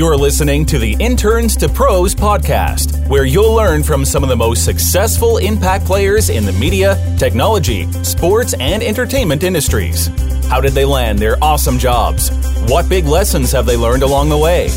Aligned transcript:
You're 0.00 0.16
listening 0.16 0.64
to 0.64 0.78
the 0.78 0.96
Interns 0.98 1.54
to 1.56 1.68
Pros 1.68 2.14
podcast, 2.14 3.06
where 3.10 3.26
you'll 3.26 3.52
learn 3.52 3.82
from 3.82 4.06
some 4.06 4.22
of 4.22 4.30
the 4.30 4.36
most 4.36 4.64
successful 4.64 5.36
impact 5.36 5.84
players 5.84 6.30
in 6.30 6.46
the 6.46 6.54
media, 6.54 6.96
technology, 7.18 7.86
sports, 8.02 8.54
and 8.54 8.82
entertainment 8.82 9.42
industries. 9.42 10.06
How 10.46 10.58
did 10.58 10.72
they 10.72 10.86
land 10.86 11.18
their 11.18 11.36
awesome 11.44 11.78
jobs? 11.78 12.30
What 12.66 12.88
big 12.88 13.04
lessons 13.04 13.52
have 13.52 13.66
they 13.66 13.76
learned 13.76 14.02
along 14.02 14.30
the 14.30 14.38
way? 14.38 14.68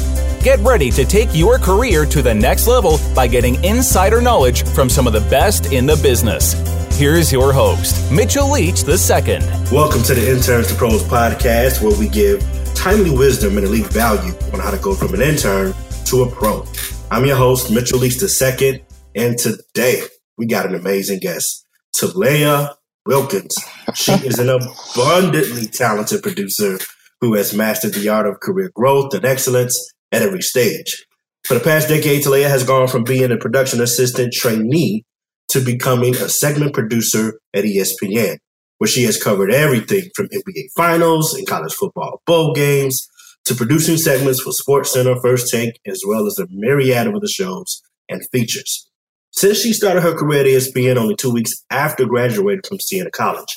Get 0.43 0.59
ready 0.59 0.91
to 0.91 1.05
take 1.05 1.29
your 1.31 1.57
career 1.57 2.05
to 2.05 2.21
the 2.21 2.33
next 2.33 2.67
level 2.67 2.99
by 3.15 3.27
getting 3.27 3.63
insider 3.63 4.19
knowledge 4.21 4.65
from 4.75 4.89
some 4.89 5.07
of 5.07 5.13
the 5.13 5.25
best 5.29 5.71
in 5.71 5.85
the 5.85 5.95
business. 6.03 6.51
Here's 6.97 7.31
your 7.31 7.53
host, 7.53 8.11
Mitchell 8.11 8.51
Leach 8.51 8.83
II. 8.83 9.39
Welcome 9.71 10.03
to 10.03 10.15
the 10.15 10.29
Interns 10.29 10.67
to 10.67 10.75
Pros 10.75 11.01
podcast, 11.03 11.81
where 11.81 11.97
we 11.97 12.09
give 12.09 12.43
timely 12.75 13.11
wisdom 13.11 13.57
and 13.57 13.65
elite 13.65 13.87
value 13.87 14.33
on 14.53 14.59
how 14.59 14.71
to 14.71 14.77
go 14.77 14.93
from 14.93 15.13
an 15.13 15.21
intern 15.21 15.73
to 16.05 16.23
a 16.23 16.29
pro. 16.29 16.65
I'm 17.11 17.25
your 17.25 17.35
host, 17.35 17.71
Mitchell 17.71 17.99
Leach 17.99 18.21
II, 18.21 18.83
and 19.15 19.37
today 19.37 20.01
we 20.37 20.45
got 20.45 20.65
an 20.65 20.75
amazing 20.75 21.19
guest, 21.19 21.65
Talaya 21.95 22.75
Wilkins. 23.05 23.55
She 23.95 24.11
is 24.25 24.39
an 24.39 24.49
abundantly 24.49 25.67
talented 25.67 26.23
producer 26.23 26.79
who 27.21 27.35
has 27.35 27.53
mastered 27.53 27.93
the 27.93 28.09
art 28.09 28.27
of 28.27 28.39
career 28.39 28.71
growth 28.73 29.13
and 29.13 29.25
excellence 29.25 29.91
at 30.11 30.21
every 30.21 30.41
stage. 30.41 31.05
For 31.45 31.53
the 31.53 31.59
past 31.59 31.89
decade, 31.89 32.23
Talaya 32.23 32.49
has 32.49 32.63
gone 32.63 32.87
from 32.87 33.03
being 33.03 33.31
a 33.31 33.37
production 33.37 33.81
assistant 33.81 34.33
trainee 34.33 35.05
to 35.49 35.61
becoming 35.61 36.15
a 36.15 36.29
segment 36.29 36.73
producer 36.73 37.39
at 37.53 37.63
ESPN 37.63 38.37
where 38.83 38.87
she 38.89 39.03
has 39.03 39.15
covered 39.15 39.49
everything 39.49 40.09
from 40.13 40.27
NBA 40.27 40.65
finals 40.75 41.33
and 41.33 41.47
college 41.47 41.73
football 41.73 42.21
bowl 42.25 42.53
games 42.53 43.07
to 43.45 43.55
producing 43.55 43.95
segments 43.95 44.41
for 44.41 44.51
SportsCenter, 44.51 45.21
First 45.21 45.49
Take, 45.49 45.79
as 45.85 46.03
well 46.05 46.27
as 46.27 46.37
a 46.37 46.47
myriad 46.49 47.07
of 47.07 47.15
other 47.15 47.29
shows 47.29 47.81
and 48.09 48.27
features. 48.33 48.89
Since 49.31 49.59
she 49.61 49.71
started 49.71 50.03
her 50.03 50.13
career 50.13 50.41
at 50.41 50.47
ESPN 50.47 50.97
only 50.97 51.15
two 51.15 51.31
weeks 51.31 51.51
after 51.69 52.05
graduating 52.05 52.63
from 52.67 52.81
Siena 52.81 53.09
College, 53.09 53.55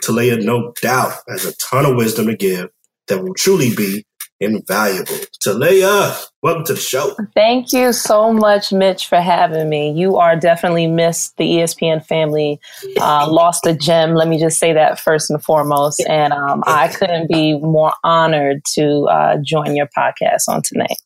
Talaya 0.00 0.40
no 0.40 0.72
doubt 0.80 1.14
has 1.26 1.44
a 1.44 1.56
ton 1.56 1.84
of 1.84 1.96
wisdom 1.96 2.28
to 2.28 2.36
give 2.36 2.68
that 3.08 3.24
will 3.24 3.34
truly 3.34 3.74
be 3.74 4.04
invaluable. 4.40 5.14
Talaya, 5.44 6.16
welcome 6.42 6.64
to 6.66 6.74
the 6.74 6.80
show. 6.80 7.14
Thank 7.34 7.72
you 7.72 7.92
so 7.92 8.32
much, 8.32 8.72
Mitch, 8.72 9.06
for 9.06 9.20
having 9.20 9.68
me. 9.68 9.92
You 9.92 10.16
are 10.16 10.36
definitely 10.36 10.86
missed 10.86 11.36
the 11.36 11.44
ESPN 11.44 12.04
family. 12.04 12.60
Uh, 13.00 13.26
lost 13.30 13.66
a 13.66 13.74
gem. 13.74 14.14
Let 14.14 14.28
me 14.28 14.38
just 14.38 14.58
say 14.58 14.72
that 14.72 15.00
first 15.00 15.30
and 15.30 15.42
foremost. 15.42 16.00
And 16.08 16.32
um, 16.32 16.62
I 16.66 16.88
couldn't 16.88 17.28
be 17.28 17.58
more 17.58 17.92
honored 18.04 18.64
to 18.74 19.02
uh, 19.04 19.38
join 19.42 19.76
your 19.76 19.88
podcast 19.96 20.48
on 20.48 20.62
tonight. 20.62 20.96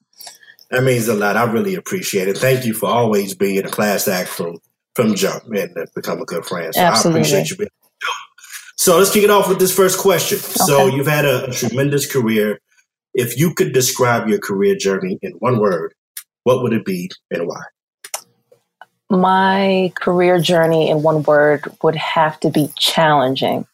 That 0.71 0.85
means 0.85 1.07
a 1.09 1.15
lot. 1.15 1.37
I 1.37 1.45
really 1.45 1.75
appreciate 1.75 2.29
it. 2.29 2.39
Thank 2.39 2.65
you 2.65 2.73
for 2.73 2.87
always 2.87 3.35
being 3.35 3.65
a 3.65 3.69
class 3.69 4.09
act 4.09 4.29
from 4.29 4.59
from 4.95 5.15
jump 5.15 5.45
and 5.45 5.75
become 5.95 6.21
a 6.21 6.25
good 6.27 6.45
friend. 6.45 6.75
So 6.75 6.81
Absolutely. 6.81 7.21
I 7.21 7.23
appreciate 7.23 7.51
you 7.51 7.57
being. 7.57 7.71
So 8.77 8.99
let's 8.99 9.13
kick 9.13 9.23
it 9.23 9.31
off 9.31 9.49
with 9.49 9.59
this 9.59 9.75
first 9.75 9.99
question. 9.99 10.39
Okay. 10.39 10.65
So 10.67 10.87
you've 10.87 11.07
had 11.07 11.25
a, 11.25 11.49
a 11.49 11.53
tremendous 11.53 12.11
career 12.11 12.59
if 13.15 13.39
you 13.39 13.55
could 13.55 13.73
describe 13.73 14.29
your 14.29 14.39
career 14.39 14.77
journey 14.77 15.19
in 15.23 15.33
one 15.33 15.59
word, 15.59 15.95
what 16.45 16.63
would 16.63 16.73
it 16.73 16.85
be 16.85 17.11
and 17.31 17.47
why? 17.47 17.63
My 19.11 19.93
career 19.95 20.41
journey 20.41 20.89
in 20.89 21.03
one 21.03 21.23
word 21.23 21.65
would 21.83 21.97
have 21.97 22.41
to 22.41 22.51
be 22.51 22.71
challenging. 22.79 23.67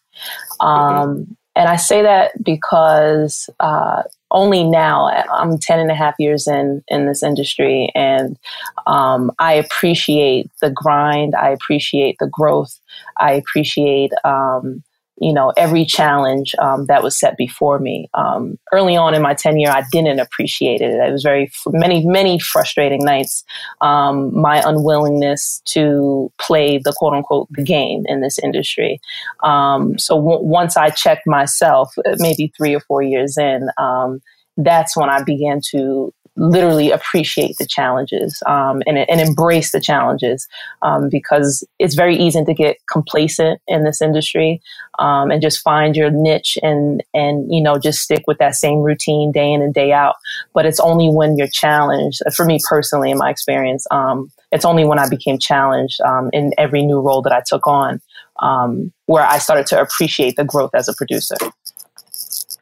Um, 0.60 0.70
mm-hmm. 0.70 1.32
And 1.54 1.68
I 1.68 1.76
say 1.76 2.02
that 2.02 2.42
because 2.42 3.50
uh, 3.58 4.02
only 4.30 4.62
now, 4.62 5.06
I'm 5.32 5.58
10 5.58 5.80
and 5.80 5.90
a 5.90 5.94
half 5.94 6.14
years 6.18 6.46
in, 6.46 6.84
in 6.88 7.06
this 7.06 7.22
industry, 7.22 7.90
and 7.94 8.38
um, 8.86 9.32
I 9.38 9.54
appreciate 9.54 10.50
the 10.60 10.70
grind. 10.70 11.34
I 11.34 11.50
appreciate 11.50 12.16
the 12.20 12.28
growth. 12.28 12.78
I 13.16 13.32
appreciate 13.32 14.12
um, 14.24 14.84
you 15.20 15.32
know 15.32 15.52
every 15.56 15.84
challenge 15.84 16.54
um, 16.58 16.86
that 16.86 17.02
was 17.02 17.18
set 17.18 17.36
before 17.36 17.78
me. 17.78 18.08
Um, 18.14 18.58
early 18.72 18.96
on 18.96 19.14
in 19.14 19.22
my 19.22 19.34
tenure, 19.34 19.70
I 19.70 19.84
didn't 19.92 20.20
appreciate 20.20 20.80
it. 20.80 20.92
It 20.92 21.12
was 21.12 21.22
very 21.22 21.50
many 21.68 22.04
many 22.06 22.38
frustrating 22.38 23.04
nights. 23.04 23.44
Um, 23.80 24.38
my 24.38 24.62
unwillingness 24.64 25.60
to 25.66 26.32
play 26.40 26.78
the 26.78 26.92
quote 26.92 27.14
unquote 27.14 27.48
the 27.50 27.62
game 27.62 28.04
in 28.06 28.20
this 28.20 28.38
industry. 28.38 29.00
Um, 29.42 29.98
so 29.98 30.16
w- 30.16 30.42
once 30.42 30.76
I 30.76 30.90
checked 30.90 31.26
myself, 31.26 31.92
maybe 32.18 32.52
three 32.56 32.74
or 32.74 32.80
four 32.80 33.02
years 33.02 33.36
in, 33.36 33.68
um, 33.78 34.20
that's 34.58 34.96
when 34.96 35.08
I 35.08 35.22
began 35.22 35.60
to 35.70 36.12
literally 36.38 36.90
appreciate 36.90 37.56
the 37.58 37.66
challenges 37.66 38.42
um, 38.46 38.82
and, 38.86 38.98
and, 38.98 39.20
embrace 39.20 39.72
the 39.72 39.80
challenges 39.80 40.46
um, 40.82 41.08
because 41.08 41.66
it's 41.78 41.94
very 41.94 42.16
easy 42.16 42.44
to 42.44 42.54
get 42.54 42.76
complacent 42.90 43.60
in 43.66 43.84
this 43.84 44.00
industry 44.00 44.60
um, 44.98 45.30
and 45.30 45.42
just 45.42 45.60
find 45.60 45.96
your 45.96 46.10
niche 46.10 46.56
and 46.62 47.02
and 47.12 47.52
you 47.52 47.60
know 47.60 47.78
just 47.78 48.00
stick 48.00 48.22
with 48.26 48.38
that 48.38 48.54
same 48.54 48.78
routine 48.78 49.32
day 49.32 49.52
in 49.52 49.62
and 49.62 49.74
day 49.74 49.92
out. 49.92 50.14
But 50.54 50.64
it's 50.64 50.80
only 50.80 51.08
when 51.08 51.36
you're 51.36 51.48
challenged 51.48 52.22
for 52.34 52.44
me 52.44 52.60
personally 52.68 53.10
in 53.10 53.18
my 53.18 53.30
experience 53.30 53.86
um, 53.90 54.30
it's 54.52 54.64
only 54.64 54.84
when 54.84 54.98
i 54.98 55.08
became 55.08 55.38
challenged 55.38 56.00
um, 56.02 56.30
in 56.32 56.52
every 56.58 56.84
new 56.84 57.00
role 57.00 57.22
that 57.22 57.32
i 57.32 57.42
took 57.46 57.66
on 57.66 58.00
um, 58.40 58.92
where 59.06 59.24
i 59.24 59.38
started 59.38 59.66
to 59.66 59.80
appreciate 59.80 60.36
the 60.36 60.44
growth 60.44 60.70
as 60.74 60.88
a 60.88 60.94
producer 60.94 61.36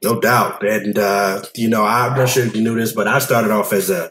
no 0.02 0.20
doubt. 0.20 0.62
And, 0.66 0.98
uh, 0.98 1.42
you 1.54 1.68
know, 1.68 1.84
I'm 1.84 2.16
not 2.16 2.28
sure 2.28 2.44
if 2.44 2.54
you 2.54 2.62
knew 2.62 2.74
this, 2.74 2.92
but 2.92 3.08
I 3.08 3.18
started 3.18 3.50
off 3.50 3.72
as 3.72 3.90
a 3.90 4.10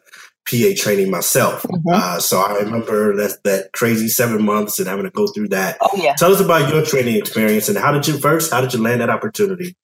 PA 0.49 0.73
training 0.75 1.09
myself. 1.09 1.63
Mm-hmm. 1.63 1.89
Uh, 1.91 2.19
so 2.19 2.39
I 2.39 2.59
remember 2.59 3.15
that, 3.17 3.39
that 3.43 3.71
crazy 3.73 4.07
seven 4.07 4.43
months 4.43 4.79
and 4.79 4.87
having 4.87 5.05
to 5.05 5.11
go 5.11 5.27
through 5.27 5.49
that. 5.49 5.77
Oh, 5.81 5.89
yeah. 5.95 6.13
Tell 6.15 6.33
us 6.33 6.39
about 6.39 6.69
your 6.71 6.83
training 6.83 7.15
experience 7.15 7.69
and 7.69 7.77
how 7.77 7.91
did 7.91 8.07
you 8.07 8.17
first, 8.17 8.51
how 8.51 8.61
did 8.61 8.73
you 8.73 8.81
land 8.81 9.01
that 9.01 9.09
opportunity? 9.09 9.75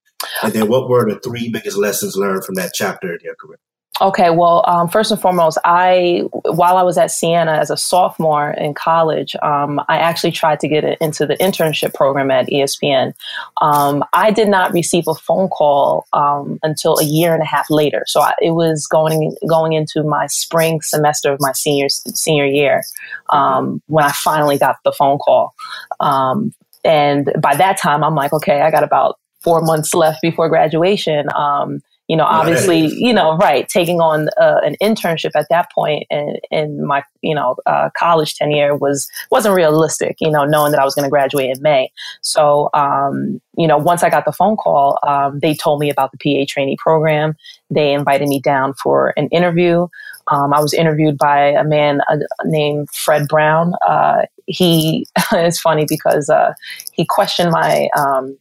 And 0.44 0.54
then 0.54 0.68
what 0.68 0.88
were 0.88 1.12
the 1.12 1.20
three 1.20 1.50
biggest 1.50 1.78
lessons 1.78 2.16
learned 2.16 2.46
from 2.46 2.56
that 2.56 2.74
chapter 2.74 3.12
in 3.12 3.20
your 3.24 3.36
career? 3.36 3.60
Okay, 4.00 4.30
well, 4.30 4.64
um, 4.68 4.88
first 4.88 5.12
and 5.12 5.20
foremost, 5.20 5.58
I 5.66 6.24
while 6.46 6.78
I 6.78 6.82
was 6.82 6.98
at 6.98 7.12
Siena 7.12 7.52
as 7.52 7.70
a 7.70 7.76
sophomore 7.76 8.52
in 8.52 8.74
college, 8.74 9.36
um, 9.44 9.82
I 9.90 9.98
actually 9.98 10.32
tried 10.32 10.62
to 10.62 10.68
get 10.68 10.84
into 11.02 11.26
the 11.26 11.36
internship 11.36 11.94
program 11.94 12.32
at 12.32 12.48
ESPN. 12.48 13.14
Um, 13.62 14.04
I 14.14 14.32
did 14.32 14.48
not 14.48 14.72
receive 14.72 15.04
a 15.08 15.14
phone 15.14 15.50
call 15.50 16.08
um, 16.14 16.58
until 16.64 16.98
a 17.00 17.04
year 17.04 17.34
and 17.34 17.44
a 17.44 17.46
half 17.46 17.70
later, 17.70 18.04
so 18.08 18.22
I, 18.22 18.34
it 18.42 18.52
was 18.52 18.88
going 18.88 19.36
going 19.48 19.74
into 19.74 20.04
my 20.04 20.26
spring 20.28 20.82
semester 20.82 21.34
of 21.34 21.40
my 21.42 21.52
senior 21.52 21.90
senior 21.90 22.46
year 22.46 22.84
um, 23.30 23.82
when 23.88 24.06
I 24.06 24.12
finally 24.14 24.58
got 24.58 24.78
the 24.86 24.94
phone 24.94 25.18
call. 25.18 25.54
Um, 26.00 26.54
and 26.86 27.32
by 27.40 27.56
that 27.56 27.78
time, 27.78 28.04
I'm 28.04 28.16
like, 28.16 28.32
okay, 28.34 28.62
I 28.62 28.72
got 28.72 28.84
about 28.84 29.20
four 29.42 29.62
months 29.62 29.94
left 29.94 30.22
before 30.22 30.50
graduation. 30.50 31.28
Um, 31.36 31.82
you 32.12 32.18
know, 32.18 32.26
obviously, 32.26 32.88
you 32.88 33.14
know, 33.14 33.38
right, 33.38 33.70
taking 33.70 34.02
on 34.02 34.28
uh, 34.38 34.60
an 34.66 34.76
internship 34.82 35.32
at 35.34 35.48
that 35.50 35.72
point 35.72 36.06
in, 36.10 36.36
in 36.52 36.86
my, 36.86 37.02
you 37.22 37.34
know, 37.34 37.56
uh, 37.66 37.90
college 37.98 38.36
tenure 38.36 38.76
was 38.76 39.10
wasn't 39.32 39.56
realistic. 39.56 40.18
You 40.20 40.30
know, 40.30 40.44
knowing 40.44 40.74
that 40.74 40.82
I 40.82 40.84
was 40.84 40.94
going 40.94 41.06
to 41.06 41.10
graduate 41.10 41.56
in 41.56 41.64
May. 41.64 41.90
So, 42.22 42.70
um, 42.74 43.40
you 43.56 43.66
know, 43.66 43.78
once 43.78 44.04
I 44.04 44.10
got 44.10 44.26
the 44.26 44.34
phone 44.34 44.58
call, 44.58 45.00
um, 45.08 45.40
they 45.40 45.54
told 45.54 45.80
me 45.80 45.90
about 45.90 46.12
the 46.12 46.18
PA 46.18 46.46
trainee 46.50 46.76
program. 46.78 47.34
They 47.70 47.94
invited 47.94 48.28
me 48.28 48.42
down 48.42 48.74
for 48.74 49.14
an 49.16 49.30
interview. 49.30 49.88
Um, 50.28 50.54
I 50.54 50.60
was 50.60 50.74
interviewed 50.74 51.18
by 51.18 51.40
a 51.40 51.64
man 51.64 52.02
uh, 52.10 52.18
named 52.44 52.90
Fred 52.90 53.30
Brown. 53.30 53.72
Uh, 53.88 54.24
he 54.48 55.08
it's 55.32 55.62
funny 55.62 55.86
because 55.88 56.30
uh, 56.30 56.56
he 56.92 57.06
questioned 57.06 57.52
my 57.52 57.88
um, 57.98 58.38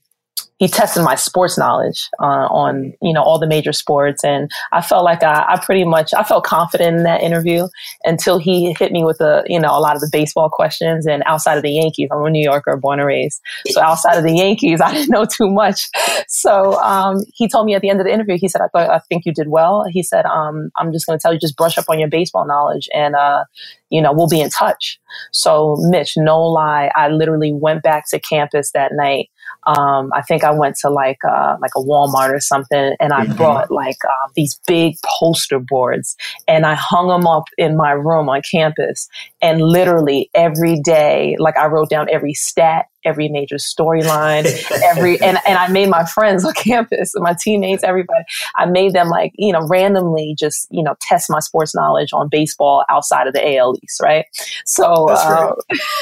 he 0.61 0.69
tested 0.69 1.03
my 1.03 1.15
sports 1.15 1.57
knowledge 1.59 2.09
uh, 2.21 2.47
on 2.53 2.93
you 3.03 3.13
know 3.13 3.23
all 3.23 3.39
the 3.39 3.47
major 3.47 3.73
sports. 3.73 4.23
And 4.23 4.51
i 4.73 4.81
felt 4.81 5.05
like 5.05 5.23
I, 5.23 5.45
I, 5.49 5.61
pretty 5.65 5.85
much 5.85 6.15
i 6.15 6.23
felt 6.23 6.44
confident 6.44 6.99
in 6.99 7.03
that 7.05 7.23
interview 7.23 7.67
until 8.05 8.38
he 8.38 8.75
hit 8.79 8.93
me 8.93 9.03
with 9.03 9.21
a 9.21 9.43
you 9.47 9.59
know 9.59 9.71
a 9.71 9.81
lot 9.81 9.97
of 9.97 10.03
the 10.03 10.09
baseball 10.12 10.50
questions 10.50 11.06
and 11.06 11.23
outside 11.27 11.56
of 11.56 11.62
the 11.62 11.71
yankees. 11.71 12.09
I'm 12.12 12.25
a 12.25 12.31
new 12.31 12.44
yorker 12.44 12.77
born 12.77 13.00
and 13.00 13.06
raised. 13.06 13.41
So 13.69 13.81
outside 13.81 14.17
of 14.17 14.25
the 14.25 14.35
yankees 14.35 14.81
i 14.85 14.93
didn't 14.93 15.11
know 15.11 15.25
too 15.25 15.50
much. 15.50 15.88
So 16.29 16.75
um, 16.81 17.23
he 17.35 17.49
told 17.49 17.67
me 17.67 17.75
at 17.75 17.83
the 17.83 17.88
end 17.88 18.00
of 18.00 18.06
the 18.06 18.12
interview 18.12 18.37
he 18.38 18.49
said 18.49 18.61
i 18.61 18.69
thought 18.69 18.91
i 18.91 18.99
think 19.09 19.25
you 19.25 19.33
did 19.33 19.49
well. 19.49 19.87
He 19.91 20.03
said 20.03 20.26
um, 20.26 20.71
i'm 20.79 20.93
just 20.93 21.06
going 21.06 21.19
to 21.19 21.23
tell 21.23 21.33
you 21.33 21.41
just 21.41 21.56
brush 21.56 21.79
up 21.79 21.87
on 21.88 21.99
your 21.99 22.09
baseball 22.09 22.47
knowledge 22.47 22.88
and 22.93 23.15
uh, 23.15 23.44
you 23.88 24.03
know 24.03 24.12
we'll 24.12 24.29
be 24.29 24.41
in 24.41 24.50
touch. 24.50 25.00
So 25.33 25.76
mitch 25.88 26.12
no 26.19 26.43
lie 26.43 26.91
i 26.94 27.09
literally 27.09 27.53
went 27.53 27.83
back 27.83 28.05
to 28.11 28.21
campus 28.21 28.73
that 28.73 28.93
night 28.93 29.31
um, 29.67 30.11
I 30.15 30.23
think 30.23 30.45
I 30.45 30.53
went 30.53 30.77
to 30.77 30.91
like 30.91 31.19
uh, 31.29 31.57
like 31.61 31.73
a 31.77 31.81
Walmart 31.81 32.31
or 32.31 32.41
something, 32.41 32.95
and 32.99 33.12
I 33.12 33.25
mm-hmm. 33.25 33.37
brought 33.37 33.71
like 33.71 33.99
uh, 34.05 34.29
these 34.35 34.59
big 34.67 34.97
poster 35.05 35.59
boards, 35.59 36.17
and 36.49 36.65
I 36.67 36.75
hung 36.75 37.09
them 37.09 37.27
up 37.27 37.45
in 37.59 37.77
my 37.77 37.93
room 37.93 38.29
on 38.29 38.43
campus. 38.51 39.09
And 39.43 39.61
literally 39.61 40.31
every 40.35 40.81
day, 40.81 41.37
like 41.39 41.57
I 41.57 41.67
wrote 41.67 41.91
down 41.91 42.09
every 42.11 42.35
stat, 42.35 42.87
every 43.05 43.29
major 43.29 43.56
storyline, 43.56 44.47
every 44.85 45.20
and, 45.20 45.38
and 45.47 45.58
I 45.58 45.69
made 45.69 45.88
my 45.88 46.05
friends 46.05 46.44
on 46.44 46.52
campus, 46.55 47.12
my 47.17 47.35
teammates, 47.41 47.85
everybody. 47.85 48.25
I 48.56 48.67
made 48.67 48.93
them 48.93 49.08
like, 49.08 49.32
you 49.37 49.52
know, 49.52 49.67
randomly 49.67 50.35
just, 50.38 50.67
you 50.70 50.82
know, 50.82 50.97
test 51.00 51.31
my 51.31 51.41
sports 51.41 51.75
knowledge 51.75 52.12
on 52.12 52.29
baseball 52.29 52.85
outside 52.88 53.26
of 53.26 53.35
the 53.35 53.56
AL 53.56 53.76
East, 53.82 54.00
right? 54.02 54.26
So 54.67 55.08
uh, 55.11 55.55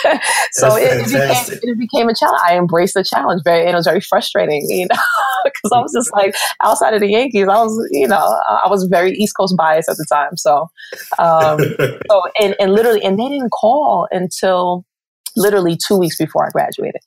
so 0.53 0.77
it, 0.77 1.00
it, 1.00 1.06
became, 1.06 1.59
it 1.62 1.79
became 1.79 2.09
a 2.09 2.15
challenge. 2.15 2.41
I 2.47 2.56
embraced 2.56 2.95
the 2.95 3.05
challenge 3.05 3.43
very 3.45 3.61
and 3.61 3.71
it 3.71 3.77
was 3.77 3.87
very 3.87 4.00
frustrating, 4.00 4.65
you 4.69 4.87
know, 4.91 4.97
because 5.45 5.73
I 5.73 5.81
was 5.81 5.93
just 5.93 6.12
like 6.12 6.35
outside 6.62 6.95
of 6.95 7.00
the 7.00 7.09
Yankees, 7.09 7.49
I 7.49 7.62
was, 7.62 7.89
you 7.93 8.09
know, 8.09 8.17
I 8.49 8.69
was 8.69 8.85
very 8.85 9.12
East 9.12 9.37
Coast 9.37 9.56
biased 9.56 9.89
at 9.89 9.97
the 9.97 10.06
time. 10.11 10.37
So 10.37 10.69
um 11.19 11.61
so 12.11 12.23
and, 12.41 12.55
and 12.61 12.73
literally 12.73 13.03
and 13.03 13.19
they 13.19 13.29
didn't 13.29 13.50
call 13.50 14.09
until 14.11 14.85
literally 15.38 15.76
two 15.76 15.96
weeks 15.96 16.19
before 16.19 16.46
I 16.46 16.50
graduated. 16.50 17.00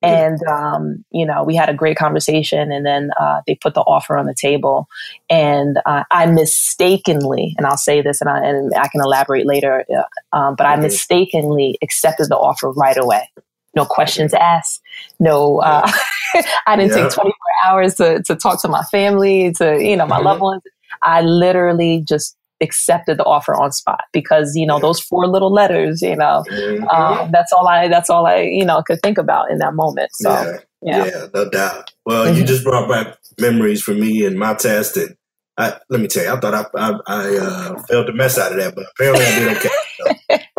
And, 0.00 0.40
um, 0.44 1.04
you 1.10 1.26
know, 1.26 1.42
we 1.42 1.56
had 1.56 1.68
a 1.68 1.74
great 1.74 1.96
conversation 1.96 2.70
and 2.70 2.86
then 2.86 3.10
uh, 3.20 3.40
they 3.46 3.56
put 3.56 3.74
the 3.74 3.80
offer 3.80 4.16
on 4.16 4.26
the 4.26 4.34
table. 4.34 4.86
And 5.28 5.78
uh, 5.86 6.04
I 6.10 6.26
mistakenly, 6.26 7.54
and 7.58 7.66
I'll 7.66 7.76
say 7.76 8.00
this 8.00 8.20
and 8.20 8.30
I, 8.30 8.38
and 8.44 8.72
I 8.74 8.86
can 8.88 9.00
elaborate 9.00 9.44
later, 9.44 9.84
uh, 9.92 10.36
um, 10.36 10.54
but 10.56 10.66
I 10.66 10.76
mistakenly 10.76 11.78
accepted 11.82 12.28
the 12.28 12.36
offer 12.36 12.70
right 12.70 12.96
away. 12.96 13.28
No 13.74 13.84
questions 13.84 14.34
asked. 14.34 14.80
No, 15.18 15.58
uh, 15.58 15.90
I 16.66 16.76
didn't 16.76 16.96
yeah. 16.96 17.08
take 17.08 17.14
24 17.14 17.32
hours 17.66 17.94
to, 17.96 18.22
to 18.22 18.36
talk 18.36 18.62
to 18.62 18.68
my 18.68 18.82
family, 18.84 19.52
to, 19.54 19.82
you 19.82 19.96
know, 19.96 20.06
my 20.06 20.16
mm-hmm. 20.16 20.26
loved 20.26 20.40
ones. 20.40 20.62
I 21.02 21.22
literally 21.22 22.02
just 22.06 22.36
accepted 22.60 23.18
the 23.18 23.24
offer 23.24 23.54
on 23.54 23.70
spot 23.72 24.00
because 24.12 24.52
you 24.54 24.66
know 24.66 24.78
those 24.78 25.00
four 25.00 25.26
little 25.26 25.52
letters 25.52 26.02
you 26.02 26.16
know 26.16 26.44
mm-hmm. 26.50 26.88
um, 26.88 27.30
that's 27.30 27.52
all 27.52 27.68
i 27.68 27.88
that's 27.88 28.10
all 28.10 28.26
i 28.26 28.40
you 28.40 28.64
know 28.64 28.82
could 28.82 29.00
think 29.02 29.18
about 29.18 29.50
in 29.50 29.58
that 29.58 29.74
moment 29.74 30.10
so 30.14 30.30
yeah, 30.30 30.58
yeah. 30.82 31.04
yeah 31.04 31.26
no 31.34 31.48
doubt 31.50 31.92
well 32.04 32.26
mm-hmm. 32.26 32.36
you 32.38 32.44
just 32.44 32.64
brought 32.64 32.88
back 32.88 33.16
memories 33.38 33.82
for 33.82 33.94
me 33.94 34.24
and 34.24 34.38
my 34.38 34.54
test 34.54 34.96
and 34.96 35.14
I, 35.60 35.76
let 35.90 36.00
me 36.00 36.06
tell 36.06 36.22
you, 36.22 36.32
I 36.32 36.38
thought 36.38 36.54
I 36.54 36.66
I, 36.76 37.00
I 37.08 37.36
uh, 37.36 37.82
failed 37.88 38.06
the 38.06 38.12
mess 38.12 38.38
out 38.38 38.52
of 38.52 38.58
that, 38.58 38.76
but 38.76 38.86
apparently 38.92 39.26
I 39.26 39.38
did 39.40 39.56
okay. 39.56 39.68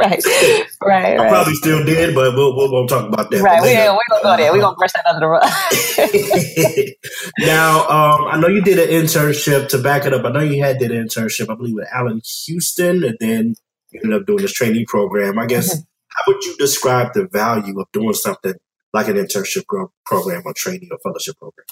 So. 0.02 0.30
right, 0.30 0.66
right. 0.82 1.20
I 1.20 1.28
probably 1.30 1.56
still 1.56 1.84
did, 1.84 2.16
but 2.16 2.36
we'll 2.36 2.56
we'll, 2.56 2.72
we'll 2.72 2.88
talk 2.88 3.08
about 3.08 3.30
that. 3.32 3.42
Right, 3.42 3.62
we, 3.62 3.74
we're 3.74 4.00
gonna 4.10 4.24
go 4.24 4.38
there. 4.38 4.52
We're 4.52 4.62
gonna 4.62 4.76
brush 4.76 4.92
that 4.94 5.06
under 5.06 5.20
the 5.20 5.28
rug. 5.28 5.44
now, 7.40 7.82
um, 7.88 8.28
I 8.28 8.40
know 8.40 8.48
you 8.48 8.62
did 8.62 8.80
an 8.80 8.90
internship. 8.90 9.70
To 9.70 9.78
back 9.78 10.06
it 10.06 10.14
up, 10.14 10.26
I 10.26 10.32
know 10.32 10.42
you 10.42 10.64
had 10.64 10.78
did 10.78 10.92
an 10.92 11.06
internship. 11.06 11.50
I 11.50 11.56
believe 11.56 11.76
with 11.76 11.88
Allan 11.94 12.22
Houston, 12.46 13.04
and 13.04 13.18
then 13.20 13.56
you 13.92 14.02
ended 14.04 14.22
up 14.22 14.28
doing 14.28 14.42
this 14.42 14.54
trainee 14.54 14.86
program. 14.86 15.40
I 15.40 15.46
guess 15.46 15.74
mm-hmm. 15.74 15.82
how 16.08 16.24
would 16.28 16.44
you 16.44 16.56
describe 16.58 17.14
the 17.14 17.28
value 17.28 17.80
of 17.80 17.88
doing 17.92 18.14
something 18.14 18.54
like 18.94 19.08
an 19.08 19.16
internship 19.16 19.66
program 20.06 20.42
or 20.46 20.54
training 20.54 20.90
or 20.92 20.98
fellowship 21.04 21.38
program? 21.38 21.66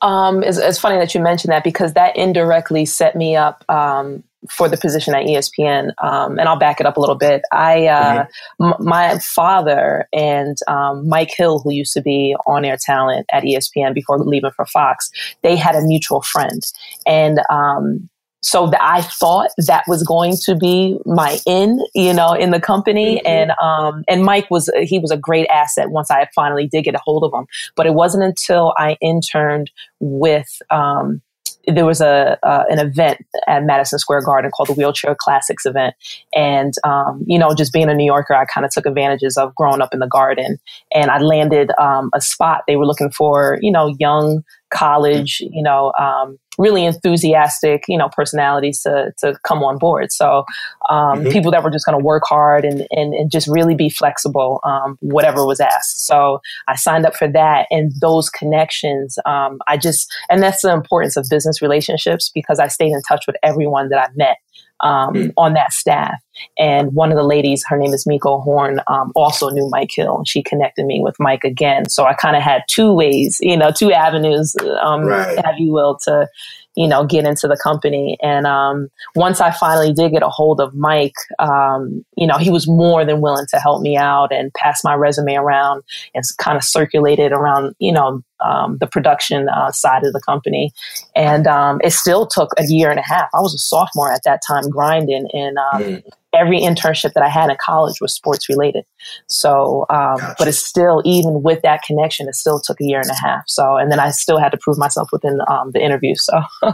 Um, 0.00 0.42
it's, 0.42 0.58
it's, 0.58 0.78
funny 0.78 0.98
that 0.98 1.14
you 1.14 1.20
mentioned 1.20 1.52
that 1.52 1.64
because 1.64 1.94
that 1.94 2.16
indirectly 2.16 2.84
set 2.84 3.16
me 3.16 3.36
up 3.36 3.64
um, 3.68 4.22
for 4.50 4.68
the 4.68 4.76
position 4.76 5.14
at 5.14 5.26
ESPN. 5.26 5.92
Um, 6.02 6.38
and 6.38 6.48
I'll 6.48 6.58
back 6.58 6.80
it 6.80 6.86
up 6.86 6.96
a 6.96 7.00
little 7.00 7.14
bit. 7.14 7.42
I, 7.52 7.86
uh, 7.86 8.26
mm-hmm. 8.60 8.64
m- 8.64 8.86
my 8.86 9.18
father 9.18 10.08
and 10.12 10.56
um, 10.68 11.08
Mike 11.08 11.30
Hill, 11.36 11.60
who 11.60 11.72
used 11.72 11.92
to 11.94 12.02
be 12.02 12.36
on 12.46 12.64
air 12.64 12.76
talent 12.80 13.26
at 13.32 13.44
ESPN 13.44 13.94
before 13.94 14.18
leaving 14.18 14.50
for 14.50 14.66
Fox, 14.66 15.10
they 15.42 15.56
had 15.56 15.74
a 15.74 15.82
mutual 15.82 16.22
friend, 16.22 16.62
and 17.06 17.40
um, 17.50 18.08
so 18.44 18.66
that 18.66 18.82
I 18.82 19.00
thought 19.00 19.50
that 19.66 19.84
was 19.88 20.02
going 20.02 20.36
to 20.44 20.54
be 20.54 20.98
my 21.06 21.38
in, 21.46 21.82
you 21.94 22.12
know, 22.12 22.34
in 22.34 22.50
the 22.50 22.60
company. 22.60 23.16
Mm-hmm. 23.16 23.26
And 23.26 23.50
um, 23.60 24.04
and 24.06 24.24
Mike 24.24 24.50
was 24.50 24.70
he 24.82 24.98
was 24.98 25.10
a 25.10 25.16
great 25.16 25.46
asset 25.48 25.90
once 25.90 26.10
I 26.10 26.28
finally 26.34 26.66
did 26.66 26.82
get 26.82 26.94
a 26.94 27.00
hold 27.02 27.24
of 27.24 27.32
him. 27.32 27.46
But 27.74 27.86
it 27.86 27.94
wasn't 27.94 28.24
until 28.24 28.74
I 28.76 28.98
interned 29.00 29.70
with 29.98 30.60
um, 30.70 31.22
there 31.66 31.86
was 31.86 32.00
a 32.00 32.38
uh, 32.42 32.64
an 32.68 32.78
event 32.78 33.24
at 33.46 33.64
Madison 33.64 33.98
Square 33.98 34.22
Garden 34.22 34.50
called 34.50 34.68
the 34.68 34.74
Wheelchair 34.74 35.16
Classics 35.18 35.66
event, 35.66 35.94
and 36.34 36.74
um, 36.84 37.22
you 37.26 37.38
know, 37.38 37.54
just 37.54 37.72
being 37.72 37.88
a 37.88 37.94
New 37.94 38.04
Yorker, 38.04 38.34
I 38.34 38.44
kind 38.44 38.64
of 38.64 38.70
took 38.70 38.86
advantages 38.86 39.36
of 39.36 39.54
growing 39.54 39.80
up 39.80 39.92
in 39.92 40.00
the 40.00 40.06
Garden, 40.06 40.58
and 40.92 41.10
I 41.10 41.18
landed 41.18 41.70
um, 41.78 42.10
a 42.14 42.20
spot. 42.20 42.62
They 42.66 42.76
were 42.76 42.86
looking 42.86 43.10
for 43.10 43.58
you 43.62 43.70
know 43.70 43.94
young 43.98 44.44
college, 44.74 45.40
you 45.40 45.62
know, 45.62 45.92
um, 45.98 46.38
really 46.58 46.84
enthusiastic, 46.84 47.84
you 47.88 47.98
know, 47.98 48.08
personalities 48.10 48.82
to, 48.82 49.12
to 49.18 49.36
come 49.44 49.62
on 49.62 49.78
board. 49.78 50.12
So, 50.12 50.44
um, 50.88 51.20
mm-hmm. 51.20 51.30
people 51.30 51.50
that 51.50 51.62
were 51.62 51.70
just 51.70 51.86
going 51.86 51.98
to 51.98 52.04
work 52.04 52.22
hard 52.26 52.64
and, 52.64 52.86
and, 52.90 53.14
and, 53.14 53.30
just 53.30 53.48
really 53.48 53.74
be 53.74 53.90
flexible, 53.90 54.60
um, 54.64 54.96
whatever 55.00 55.46
was 55.46 55.60
asked. 55.60 56.06
So 56.06 56.40
I 56.68 56.76
signed 56.76 57.06
up 57.06 57.16
for 57.16 57.28
that 57.28 57.66
and 57.70 57.92
those 58.00 58.28
connections, 58.30 59.18
um, 59.24 59.58
I 59.66 59.76
just, 59.76 60.12
and 60.28 60.42
that's 60.42 60.62
the 60.62 60.72
importance 60.72 61.16
of 61.16 61.26
business 61.28 61.60
relationships 61.60 62.30
because 62.32 62.60
I 62.60 62.68
stayed 62.68 62.92
in 62.92 63.02
touch 63.02 63.24
with 63.26 63.36
everyone 63.42 63.88
that 63.88 63.98
I 63.98 64.12
met 64.14 64.36
um, 64.80 65.14
mm. 65.14 65.32
on 65.36 65.54
that 65.54 65.72
staff. 65.72 66.20
And 66.58 66.92
one 66.94 67.10
of 67.10 67.16
the 67.16 67.24
ladies, 67.24 67.64
her 67.68 67.76
name 67.78 67.92
is 67.94 68.06
Miko 68.06 68.40
Horn, 68.40 68.80
um, 68.88 69.12
also 69.14 69.50
knew 69.50 69.68
Mike 69.70 69.90
Hill, 69.94 70.18
and 70.18 70.28
she 70.28 70.42
connected 70.42 70.84
me 70.84 71.00
with 71.00 71.16
Mike 71.18 71.44
again. 71.44 71.88
So 71.88 72.04
I 72.04 72.14
kind 72.14 72.36
of 72.36 72.42
had 72.42 72.62
two 72.68 72.92
ways, 72.92 73.38
you 73.40 73.56
know, 73.56 73.70
two 73.70 73.92
avenues, 73.92 74.56
um, 74.82 75.02
right. 75.02 75.44
have 75.44 75.58
you 75.58 75.72
will, 75.72 75.98
to 76.04 76.28
you 76.76 76.88
know, 76.88 77.04
get 77.04 77.24
into 77.24 77.46
the 77.46 77.56
company. 77.56 78.18
And 78.20 78.46
um, 78.46 78.88
once 79.14 79.40
I 79.40 79.52
finally 79.52 79.92
did 79.92 80.12
get 80.12 80.22
a 80.22 80.28
hold 80.28 80.60
of 80.60 80.74
Mike, 80.74 81.14
um, 81.38 82.04
you 82.16 82.26
know, 82.26 82.36
he 82.36 82.50
was 82.50 82.66
more 82.66 83.04
than 83.04 83.20
willing 83.20 83.46
to 83.50 83.60
help 83.60 83.80
me 83.80 83.96
out 83.96 84.32
and 84.32 84.52
pass 84.54 84.82
my 84.82 84.94
resume 84.94 85.36
around 85.36 85.82
and 86.14 86.24
kind 86.38 86.56
of 86.56 86.64
circulate 86.64 87.18
it 87.18 87.32
around, 87.32 87.74
you 87.78 87.92
know, 87.92 88.22
um, 88.44 88.78
the 88.78 88.86
production 88.86 89.48
uh, 89.48 89.72
side 89.72 90.04
of 90.04 90.12
the 90.12 90.20
company. 90.20 90.72
And 91.16 91.46
um, 91.46 91.80
it 91.82 91.92
still 91.92 92.26
took 92.26 92.50
a 92.58 92.64
year 92.66 92.90
and 92.90 92.98
a 92.98 93.02
half. 93.02 93.28
I 93.34 93.40
was 93.40 93.54
a 93.54 93.58
sophomore 93.58 94.12
at 94.12 94.22
that 94.24 94.40
time 94.46 94.68
grinding 94.70 95.28
and 95.32 95.56
mm 95.74 96.02
every 96.34 96.60
internship 96.60 97.12
that 97.14 97.22
I 97.22 97.28
had 97.28 97.50
in 97.50 97.56
college 97.64 98.00
was 98.00 98.14
sports 98.14 98.48
related. 98.48 98.84
So, 99.28 99.86
um, 99.90 100.16
gotcha. 100.16 100.34
but 100.38 100.48
it's 100.48 100.64
still, 100.64 101.02
even 101.04 101.42
with 101.42 101.62
that 101.62 101.82
connection, 101.82 102.28
it 102.28 102.34
still 102.34 102.60
took 102.60 102.80
a 102.80 102.84
year 102.84 103.00
and 103.00 103.10
a 103.10 103.14
half. 103.14 103.44
So, 103.46 103.76
and 103.76 103.90
then 103.90 104.00
I 104.00 104.10
still 104.10 104.38
had 104.38 104.50
to 104.50 104.58
prove 104.58 104.78
myself 104.78 105.08
within 105.12 105.38
um, 105.48 105.70
the 105.72 105.82
interview. 105.82 106.14
So 106.16 106.42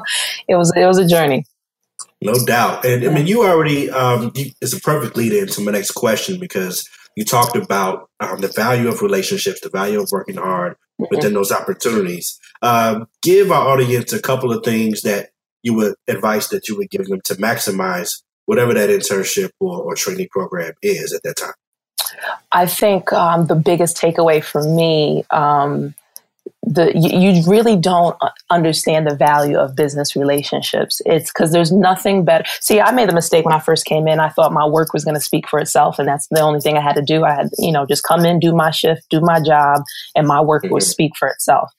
it 0.49 0.57
was, 0.57 0.73
it 0.77 0.87
was 0.87 0.99
a 0.99 1.07
journey. 1.07 1.45
No 2.23 2.35
doubt. 2.47 2.85
And 2.85 3.07
I 3.07 3.13
mean, 3.13 3.27
you 3.27 3.45
already, 3.45 3.91
um, 3.91 4.33
you, 4.35 4.51
it's 4.61 4.73
a 4.73 4.81
perfect 4.81 5.17
lead 5.17 5.33
into 5.33 5.61
my 5.63 5.73
next 5.73 5.93
question 5.93 6.39
because 6.39 6.89
you 7.17 7.25
talked 7.25 7.57
about 7.57 8.09
um, 8.21 8.41
the 8.41 8.49
value 8.49 8.89
of 8.89 9.03
relationships, 9.03 9.61
the 9.61 9.71
value 9.71 10.01
of 10.01 10.09
working 10.13 10.37
hard. 10.37 10.77
Within 11.11 11.35
those 11.35 11.53
opportunities. 11.53 12.39
Um, 12.63 13.07
give 13.23 13.51
our 13.51 13.69
audience 13.69 14.13
a 14.13 14.21
couple 14.21 14.53
of 14.53 14.65
things 14.65 15.03
that 15.03 15.31
you 15.63 15.75
would 15.75 15.95
advice 16.09 16.49
that 16.49 16.69
you 16.69 16.77
would 16.77 16.91
give 16.91 17.07
them 17.07 17.21
to 17.25 17.35
maximize 17.35 18.23
whatever 18.47 18.75
that 18.75 18.91
internship 18.91 19.51
or, 19.61 19.83
or 19.83 19.95
training 19.95 20.29
program 20.31 20.73
is 20.83 21.13
at 21.13 21.23
that 21.23 21.37
time? 21.37 21.53
I 22.53 22.67
think 22.67 23.13
um, 23.13 23.47
the 23.47 23.55
biggest 23.55 23.97
takeaway 23.97 24.43
for 24.43 24.63
me, 24.63 25.25
um, 25.31 25.95
the 26.63 26.93
you, 26.95 27.33
you, 27.33 27.51
really 27.51 27.77
don't 27.77 28.17
understand 28.51 29.07
the 29.07 29.15
value 29.15 29.59
of 29.59 29.75
business 29.75 30.15
relationships. 30.15 31.01
It's 31.07 31.31
because 31.31 31.53
there's 31.53 31.73
nothing 31.73 32.25
better. 32.25 32.45
See, 32.61 32.81
I 32.81 32.93
made 32.93 33.09
the 33.09 33.15
mistake 33.15 33.47
when 33.47 33.55
I 33.55 33.61
first 33.61 33.87
came 33.87 34.07
in. 34.07 34.21
I 34.21 34.29
thought 34.29 34.53
my 34.53 34.67
work 34.67 34.93
was 34.93 35.05
going 35.05 35.15
to 35.15 35.23
speak 35.23 35.49
for 35.49 35.59
itself, 35.59 35.99
and 35.99 36.07
that's 36.07 36.27
the 36.31 36.41
only 36.41 36.61
thing 36.61 36.77
I 36.77 36.83
had 36.83 36.97
to 36.97 37.03
do. 37.03 37.25
I 37.25 37.35
had, 37.35 37.49
you 37.59 37.73
know, 37.73 37.87
just 37.87 38.03
come 38.03 38.27
in, 38.27 38.39
do 38.39 38.55
my 38.55 38.71
shift, 38.71 39.09
do 39.09 39.21
my 39.21 39.41
job, 39.41 39.83
and 40.15 40.27
my 40.27 40.41
work 40.41 40.65
mm-hmm. 40.65 40.75
would 40.75 40.83
speak 40.83 41.17
for 41.17 41.29
itself. 41.29 41.71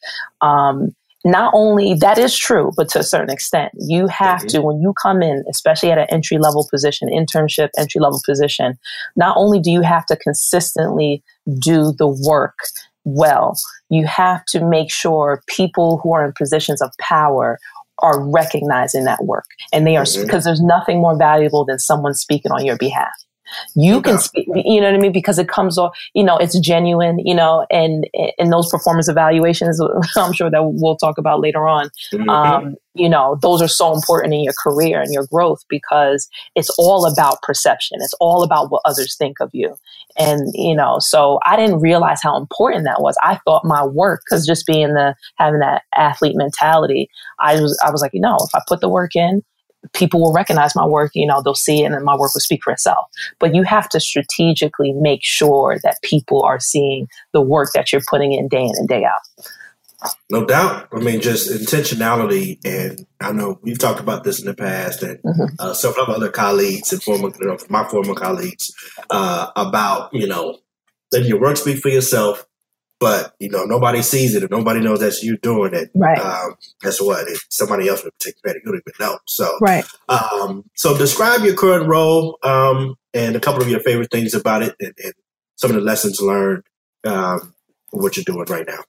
Um, 0.42 0.96
not 1.24 1.54
only 1.54 1.94
that 1.94 2.18
is 2.18 2.36
true, 2.36 2.72
but 2.76 2.90
to 2.90 3.00
a 3.00 3.04
certain 3.04 3.30
extent, 3.30 3.72
you 3.78 4.08
have 4.08 4.40
mm-hmm. 4.40 4.48
to, 4.48 4.62
when 4.62 4.82
you 4.82 4.94
come 5.00 5.22
in, 5.22 5.44
especially 5.50 5.92
at 5.92 6.00
an 6.00 6.08
entry 6.10 6.40
level 6.40 6.68
position, 6.70 7.10
internship, 7.10 7.70
entry 7.78 8.02
level 8.02 8.20
position, 8.26 8.80
not 9.16 9.38
only 9.38 9.60
do 9.60 9.70
you 9.70 9.82
have 9.82 10.06
to 10.08 10.16
consistently 10.16 11.24
do 11.60 11.94
the 11.98 12.08
work 12.08 12.58
well, 13.04 13.56
you 13.90 14.06
have 14.06 14.46
to 14.50 14.64
make 14.64 14.92
sure 14.92 15.42
people 15.48 16.00
who 16.04 16.14
are 16.14 16.26
in 16.26 16.34
positions 16.38 16.82
of 16.82 16.92
power 17.00 17.60
are 18.00 18.28
recognizing 18.30 19.04
that 19.06 19.24
work. 19.24 19.46
And 19.72 19.86
they 19.86 19.96
are, 19.96 20.06
because 20.06 20.18
mm-hmm. 20.26 20.40
there's 20.44 20.62
nothing 20.62 21.00
more 21.00 21.18
valuable 21.18 21.66
than 21.66 21.80
someone 21.80 22.14
speaking 22.14 22.52
on 22.52 22.66
your 22.66 22.78
behalf 22.78 23.12
you 23.76 24.02
can 24.02 24.18
speak, 24.20 24.48
you 24.54 24.82
know 24.82 24.88
what 24.88 24.96
I 24.96 24.98
mean? 24.98 25.12
Because 25.12 25.40
it 25.40 25.48
comes 25.48 25.78
off, 25.78 25.98
you 26.14 26.24
know, 26.24 26.38
it's 26.38 26.58
genuine, 26.60 27.20
you 27.20 27.36
know, 27.36 27.66
and, 27.70 28.08
and 28.38 28.52
those 28.52 28.70
performance 28.70 29.08
evaluations, 29.08 29.82
I'm 30.18 30.34
sure 30.34 30.50
that 30.50 30.62
we'll 30.64 30.98
talk 30.98 31.18
about 31.18 31.42
later 31.42 31.68
on. 31.68 31.90
Mm-hmm. 32.14 32.30
Um, 32.30 32.76
you 32.94 33.08
know, 33.08 33.38
those 33.42 33.62
are 33.62 33.68
so 33.68 33.94
important 33.94 34.34
in 34.34 34.44
your 34.44 34.54
career 34.62 35.02
and 35.02 35.14
your 35.14 35.26
growth 35.28 35.64
because 35.70 36.28
it's 36.56 36.70
all 36.78 37.06
about 37.06 37.42
perception. 37.42 38.00
It's 38.02 38.14
all 38.20 38.44
about 38.44 38.70
what 38.70 38.82
others 38.84 39.16
think 39.16 39.40
of 39.40 39.50
you. 39.54 39.78
And, 40.18 40.52
you 40.54 40.76
know, 40.76 40.98
so 41.00 41.40
I 41.46 41.56
didn't 41.56 41.80
realize 41.80 42.22
how 42.22 42.36
important 42.36 42.84
that 42.84 43.02
was. 43.02 43.18
I 43.24 43.40
thought 43.46 43.64
my 43.64 43.86
work, 43.86 44.22
cause 44.30 44.46
just 44.46 44.68
being 44.68 44.94
the, 44.94 45.16
having 45.38 45.62
that 45.62 45.84
athlete 45.96 46.36
mentality, 46.36 47.10
I 47.40 47.62
was, 47.62 47.80
I 47.86 47.92
was 47.92 48.02
like, 48.02 48.14
you 48.14 48.22
know, 48.22 48.38
if 48.42 48.54
I 48.54 48.62
put 48.68 48.82
the 48.82 48.90
work 48.90 49.16
in, 49.16 49.42
people 49.94 50.22
will 50.22 50.34
recognize 50.34 50.76
my 50.76 50.86
work. 50.86 51.12
You 51.14 51.28
know, 51.28 51.42
they'll 51.42 51.56
see 51.56 51.82
it, 51.82 51.86
and 51.86 51.94
then 51.94 52.04
my 52.04 52.16
work 52.16 52.34
will 52.34 52.42
speak 52.42 52.64
for 52.64 52.72
itself. 52.72 53.06
But 53.40 53.56
you 53.56 53.64
have 53.64 53.90
to 53.90 54.00
strategically 54.00 54.94
make 54.94 55.22
sure 55.24 55.80
that 55.84 55.98
people 56.04 56.44
are 56.44 56.60
seeing 56.60 57.08
the 57.34 57.42
work 57.42 57.72
that 57.74 57.92
you're 57.92 58.04
putting 58.10 58.34
in 58.34 58.48
day 58.48 58.64
in 58.64 58.72
and 58.76 58.88
day 58.88 59.04
out. 59.04 59.22
No 60.32 60.46
doubt. 60.46 60.88
I 60.92 61.00
mean, 61.00 61.22
just 61.22 61.52
intentionality, 61.52 62.60
and 62.66 63.06
I 63.20 63.32
know 63.32 63.60
we've 63.62 63.78
talked 63.78 64.00
about 64.00 64.24
this 64.24 64.40
in 64.40 64.48
the 64.48 64.56
past, 64.56 65.04
and 65.04 65.20
mm-hmm. 65.22 65.44
uh, 65.60 66.02
of 66.02 66.10
other 66.10 66.30
colleagues 66.30 66.92
and 66.92 67.04
former, 67.04 67.32
you 67.40 67.48
know, 67.48 67.58
my 67.70 67.88
former 67.88 68.16
colleagues 68.16 68.72
uh, 69.12 69.52
about 69.56 70.12
you 70.14 70.28
know 70.28 70.58
letting 71.12 71.28
your 71.28 71.40
work 71.40 71.58
speak 71.58 71.78
for 71.80 71.90
yourself, 71.90 72.48
but 73.02 73.34
you 73.40 73.50
know 73.50 73.66
nobody 73.66 74.02
sees 74.04 74.36
it 74.36 74.44
and 74.44 74.52
nobody 74.52 74.80
knows 74.80 75.00
that's 75.00 75.24
you 75.24 75.38
doing 75.40 75.74
it. 75.74 75.90
Right. 75.96 76.20
Um, 76.20 76.56
guess 76.82 77.02
what? 77.02 77.28
If 77.28 77.46
somebody 77.50 77.90
else 77.90 78.04
would 78.04 78.14
take 78.20 78.42
credit, 78.42 78.62
you 78.64 78.72
don't 78.72 78.82
even 78.88 78.94
know. 79.00 79.18
So 79.26 79.58
right. 79.60 79.84
Um, 80.08 80.70
so 80.76 80.98
describe 80.98 81.42
your 81.42 81.56
current 81.56 81.88
role 81.88 82.38
um, 82.44 82.96
and 83.14 83.36
a 83.36 83.40
couple 83.40 83.62
of 83.62 83.70
your 83.70 83.80
favorite 83.82 84.12
things 84.12 84.36
about 84.36 84.62
it, 84.62 84.76
and, 84.80 84.94
and 85.04 85.14
some 85.56 85.72
of 85.72 85.76
the 85.76 85.82
lessons 85.82 86.22
learned. 86.22 86.64
Um, 87.04 87.56
what 87.92 88.16
you're 88.16 88.24
doing 88.24 88.46
right 88.48 88.66
now. 88.66 88.84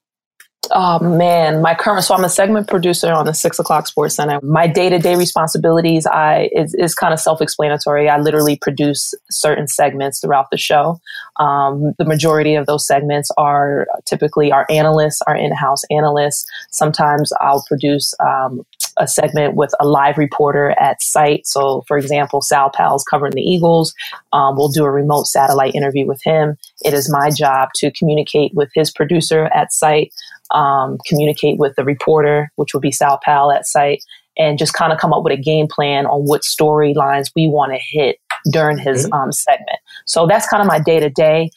Oh 0.74 0.98
man, 1.00 1.60
my 1.60 1.74
current 1.74 2.02
so 2.02 2.14
I'm 2.14 2.24
a 2.24 2.30
segment 2.30 2.66
producer 2.66 3.12
on 3.12 3.26
the 3.26 3.34
six 3.34 3.58
o'clock 3.58 3.86
Sports 3.86 4.14
Center. 4.14 4.40
My 4.42 4.66
day 4.66 4.88
to 4.88 4.98
day 4.98 5.16
responsibilities 5.16 6.06
I 6.06 6.48
is, 6.52 6.72
is 6.74 6.94
kind 6.94 7.12
of 7.12 7.20
self 7.20 7.42
explanatory. 7.42 8.08
I 8.08 8.18
literally 8.18 8.56
produce 8.56 9.12
certain 9.30 9.68
segments 9.68 10.20
throughout 10.20 10.46
the 10.50 10.56
show. 10.56 10.98
Um, 11.38 11.92
the 11.98 12.06
majority 12.06 12.54
of 12.54 12.64
those 12.64 12.86
segments 12.86 13.30
are 13.36 13.86
typically 14.06 14.50
our 14.50 14.64
analysts, 14.70 15.20
our 15.26 15.36
in 15.36 15.52
house 15.52 15.82
analysts. 15.90 16.46
Sometimes 16.70 17.34
I'll 17.38 17.64
produce 17.68 18.14
um, 18.20 18.62
a 18.96 19.06
segment 19.06 19.54
with 19.54 19.74
a 19.78 19.86
live 19.86 20.16
reporter 20.16 20.70
at 20.80 21.02
site. 21.02 21.46
So, 21.46 21.84
for 21.86 21.98
example, 21.98 22.40
Sal 22.40 22.70
Pal's 22.70 23.04
covering 23.04 23.32
the 23.32 23.42
Eagles. 23.42 23.94
Um, 24.32 24.56
we'll 24.56 24.68
do 24.68 24.84
a 24.84 24.90
remote 24.90 25.26
satellite 25.26 25.74
interview 25.74 26.06
with 26.06 26.22
him. 26.22 26.56
It 26.82 26.94
is 26.94 27.10
my 27.10 27.30
job 27.30 27.70
to 27.76 27.90
communicate 27.90 28.54
with 28.54 28.70
his 28.74 28.90
producer 28.90 29.50
at 29.54 29.72
site 29.72 30.12
um, 30.52 30.98
communicate 31.06 31.58
with 31.58 31.74
the 31.76 31.84
reporter, 31.84 32.50
which 32.56 32.74
would 32.74 32.80
be 32.80 32.92
Sal 32.92 33.18
Pal 33.22 33.50
at 33.50 33.66
site, 33.66 34.04
and 34.36 34.58
just 34.58 34.74
kind 34.74 34.92
of 34.92 34.98
come 34.98 35.12
up 35.12 35.22
with 35.24 35.32
a 35.32 35.40
game 35.40 35.66
plan 35.68 36.06
on 36.06 36.22
what 36.22 36.42
storylines 36.42 37.30
we 37.36 37.46
want 37.48 37.72
to 37.72 37.78
hit 37.78 38.16
during 38.50 38.78
his 38.78 39.08
um, 39.12 39.32
segment. 39.32 39.78
So 40.06 40.26
that's 40.26 40.48
kind 40.48 40.60
of 40.60 40.66
my 40.66 40.78
day 40.78 41.00
to 41.00 41.10
day 41.10 41.50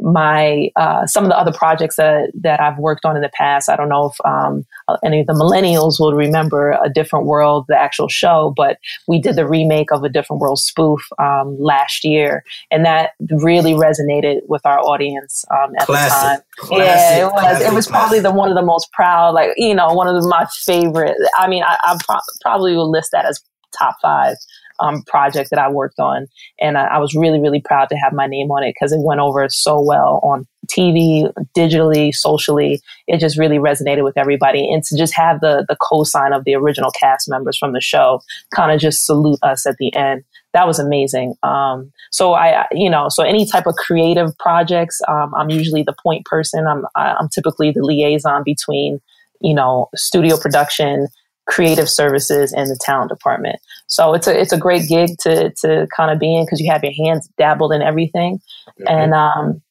my 0.00 0.70
uh, 0.76 1.06
some 1.06 1.24
of 1.24 1.30
the 1.30 1.38
other 1.38 1.52
projects 1.52 1.96
that 1.96 2.30
that 2.40 2.60
I've 2.60 2.78
worked 2.78 3.04
on 3.04 3.16
in 3.16 3.22
the 3.22 3.30
past. 3.34 3.68
I 3.68 3.76
don't 3.76 3.88
know 3.88 4.10
if 4.10 4.26
um, 4.26 4.64
any 5.04 5.20
of 5.20 5.26
the 5.26 5.34
millennials 5.34 6.00
will 6.00 6.14
remember 6.14 6.72
a 6.82 6.88
different 6.88 7.26
world, 7.26 7.66
the 7.68 7.78
actual 7.78 8.08
show, 8.08 8.52
but 8.56 8.78
we 9.06 9.20
did 9.20 9.36
the 9.36 9.46
remake 9.46 9.92
of 9.92 10.02
a 10.02 10.08
different 10.08 10.40
world 10.40 10.58
spoof 10.58 11.00
um, 11.18 11.56
last 11.58 12.04
year, 12.04 12.42
and 12.70 12.84
that 12.84 13.10
really 13.30 13.72
resonated 13.72 14.40
with 14.48 14.64
our 14.64 14.78
audience 14.80 15.44
um, 15.50 15.72
at 15.78 15.86
classic. 15.86 16.10
the 16.10 16.26
time. 16.26 16.40
Classic. 16.56 16.86
Yeah, 16.86 17.26
it 17.26 17.32
was. 17.32 17.40
Classic. 17.40 17.66
It 17.66 17.74
was 17.74 17.86
probably 17.86 18.20
the 18.20 18.32
one 18.32 18.48
of 18.48 18.54
the 18.54 18.62
most 18.62 18.90
proud, 18.92 19.34
like 19.34 19.50
you 19.56 19.74
know, 19.74 19.92
one 19.92 20.08
of 20.08 20.20
the, 20.20 20.26
my 20.28 20.46
favorite. 20.64 21.16
I 21.36 21.48
mean, 21.48 21.62
I, 21.62 21.76
I 21.82 21.98
pro- 22.04 22.20
probably 22.40 22.74
will 22.74 22.90
list 22.90 23.10
that 23.12 23.24
as 23.24 23.40
top 23.78 23.96
five 24.02 24.36
um, 24.82 25.02
project 25.04 25.50
that 25.50 25.58
I 25.58 25.70
worked 25.70 26.00
on. 26.00 26.26
And 26.60 26.76
I, 26.76 26.86
I, 26.86 26.98
was 26.98 27.14
really, 27.14 27.40
really 27.40 27.60
proud 27.60 27.88
to 27.90 27.96
have 27.96 28.12
my 28.12 28.26
name 28.26 28.50
on 28.50 28.64
it 28.64 28.74
because 28.74 28.92
it 28.92 29.00
went 29.00 29.20
over 29.20 29.46
so 29.48 29.80
well 29.80 30.20
on 30.22 30.46
TV, 30.68 31.32
digitally, 31.56 32.12
socially. 32.12 32.80
It 33.06 33.18
just 33.18 33.38
really 33.38 33.58
resonated 33.58 34.04
with 34.04 34.18
everybody. 34.18 34.68
And 34.72 34.82
to 34.84 34.96
just 34.96 35.14
have 35.14 35.40
the, 35.40 35.64
the 35.68 35.76
co-sign 35.80 36.32
of 36.32 36.44
the 36.44 36.54
original 36.54 36.90
cast 36.90 37.30
members 37.30 37.56
from 37.56 37.72
the 37.72 37.80
show 37.80 38.20
kind 38.54 38.72
of 38.72 38.80
just 38.80 39.06
salute 39.06 39.38
us 39.42 39.66
at 39.66 39.76
the 39.78 39.94
end. 39.94 40.24
That 40.52 40.66
was 40.66 40.78
amazing. 40.78 41.34
Um, 41.42 41.92
so 42.10 42.34
I, 42.34 42.66
you 42.72 42.90
know, 42.90 43.08
so 43.08 43.22
any 43.22 43.46
type 43.46 43.66
of 43.66 43.74
creative 43.76 44.36
projects, 44.38 45.00
um, 45.08 45.32
I'm 45.34 45.48
usually 45.48 45.82
the 45.82 45.94
point 46.02 46.26
person. 46.26 46.66
I'm, 46.66 46.84
I'm 46.94 47.28
typically 47.28 47.70
the 47.70 47.82
liaison 47.82 48.42
between, 48.44 49.00
you 49.40 49.54
know, 49.54 49.88
studio 49.94 50.36
production, 50.36 51.08
creative 51.46 51.88
services 51.88 52.52
and 52.52 52.70
the 52.70 52.78
talent 52.80 53.10
department. 53.10 53.56
So 53.86 54.14
it's 54.14 54.26
a 54.26 54.40
it's 54.40 54.52
a 54.52 54.58
great 54.58 54.88
gig 54.88 55.10
to 55.20 55.52
to 55.62 55.86
kind 55.94 56.10
of 56.10 56.18
be 56.18 56.34
in 56.34 56.44
because 56.44 56.60
you 56.60 56.70
have 56.70 56.82
your 56.84 56.92
hands 56.92 57.28
dabbled 57.36 57.72
in 57.72 57.82
everything, 57.82 58.40
mm-hmm. 58.80 58.88
and 58.88 59.14
um, 59.14 59.62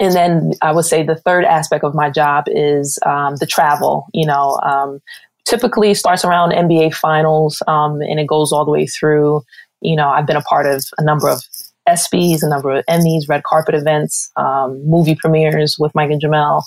and 0.00 0.14
then 0.14 0.52
I 0.62 0.72
would 0.72 0.84
say 0.84 1.02
the 1.02 1.16
third 1.16 1.44
aspect 1.44 1.84
of 1.84 1.94
my 1.94 2.10
job 2.10 2.44
is 2.48 2.98
um, 3.06 3.36
the 3.36 3.46
travel. 3.46 4.06
You 4.12 4.26
know, 4.26 4.58
um, 4.62 5.00
typically 5.44 5.94
starts 5.94 6.24
around 6.24 6.52
NBA 6.52 6.94
finals, 6.94 7.62
um, 7.66 8.00
and 8.02 8.20
it 8.20 8.26
goes 8.26 8.52
all 8.52 8.64
the 8.64 8.70
way 8.70 8.86
through. 8.86 9.42
You 9.80 9.96
know, 9.96 10.08
I've 10.08 10.26
been 10.26 10.36
a 10.36 10.42
part 10.42 10.66
of 10.66 10.84
a 10.98 11.02
number 11.02 11.28
of 11.28 11.42
ESPYS, 11.88 12.42
a 12.42 12.48
number 12.48 12.70
of 12.70 12.84
Emmys, 12.86 13.28
red 13.28 13.42
carpet 13.42 13.74
events, 13.74 14.30
um, 14.36 14.80
movie 14.88 15.16
premieres 15.16 15.76
with 15.78 15.94
Mike 15.94 16.10
and 16.10 16.22
Jemele. 16.22 16.62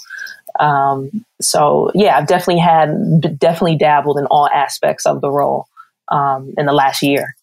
Um, 0.60 1.26
so 1.42 1.92
yeah, 1.94 2.18
I've 2.18 2.28
definitely 2.28 2.60
had 2.60 3.40
definitely 3.40 3.78
dabbled 3.78 4.18
in 4.18 4.26
all 4.28 4.48
aspects 4.48 5.06
of 5.06 5.22
the 5.22 5.32
role 5.32 5.68
um, 6.10 6.54
in 6.58 6.66
the 6.66 6.74
last 6.74 7.02
year. 7.02 7.36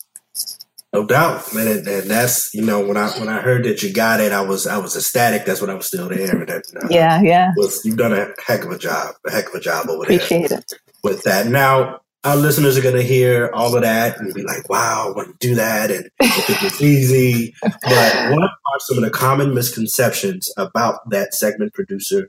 No 0.94 1.06
doubt, 1.06 1.54
man, 1.54 1.68
and, 1.68 1.88
and, 1.88 2.10
that's 2.10 2.52
you 2.52 2.62
know 2.62 2.86
when 2.86 2.98
I 2.98 3.08
when 3.18 3.28
I 3.28 3.40
heard 3.40 3.64
that 3.64 3.82
you 3.82 3.94
got 3.94 4.20
it, 4.20 4.30
I 4.30 4.42
was 4.42 4.66
I 4.66 4.76
was 4.76 4.94
ecstatic. 4.94 5.46
That's 5.46 5.62
when 5.62 5.70
I 5.70 5.74
was 5.74 5.86
still 5.86 6.06
there. 6.10 6.36
And 6.36 6.46
that, 6.46 6.64
uh, 6.76 6.86
yeah, 6.90 7.22
yeah. 7.22 7.52
Was, 7.56 7.82
you've 7.82 7.96
done 7.96 8.12
a 8.12 8.28
heck 8.46 8.64
of 8.64 8.72
a 8.72 8.78
job, 8.78 9.14
a 9.26 9.30
heck 9.30 9.48
of 9.48 9.54
a 9.54 9.60
job 9.60 9.88
over 9.88 10.04
there. 10.04 10.16
Appreciate 10.16 10.50
it. 10.50 10.70
With 11.02 11.22
that, 11.22 11.46
now 11.46 12.00
our 12.24 12.36
listeners 12.36 12.76
are 12.76 12.82
going 12.82 12.94
to 12.94 13.02
hear 13.02 13.50
all 13.54 13.74
of 13.74 13.80
that 13.82 14.18
and 14.20 14.34
be 14.34 14.42
like, 14.42 14.68
"Wow, 14.68 15.08
I 15.08 15.16
want 15.16 15.28
to 15.28 15.48
do 15.48 15.54
that," 15.54 15.90
and 15.90 16.10
think 16.22 16.62
it's 16.62 16.82
easy. 16.82 17.54
But 17.62 18.30
what 18.30 18.42
are 18.42 18.80
some 18.80 18.98
of 18.98 19.04
the 19.04 19.10
common 19.10 19.54
misconceptions 19.54 20.52
about 20.58 21.08
that 21.08 21.32
segment 21.34 21.72
producer 21.72 22.28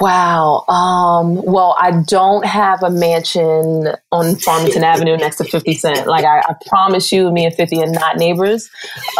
Wow. 0.00 0.64
Um, 0.68 1.42
well, 1.44 1.76
I 1.80 2.02
don't 2.06 2.46
have 2.46 2.82
a 2.82 2.90
mansion 2.90 3.88
on 4.12 4.36
Farmington 4.36 4.84
Avenue 4.84 5.16
next 5.16 5.36
to 5.38 5.44
50 5.44 5.74
Cent. 5.74 6.06
Like, 6.06 6.24
I, 6.24 6.38
I, 6.40 6.54
promise 6.66 7.10
you, 7.10 7.32
me 7.32 7.46
and 7.46 7.54
50 7.54 7.82
are 7.82 7.90
not 7.90 8.16
neighbors. 8.16 8.70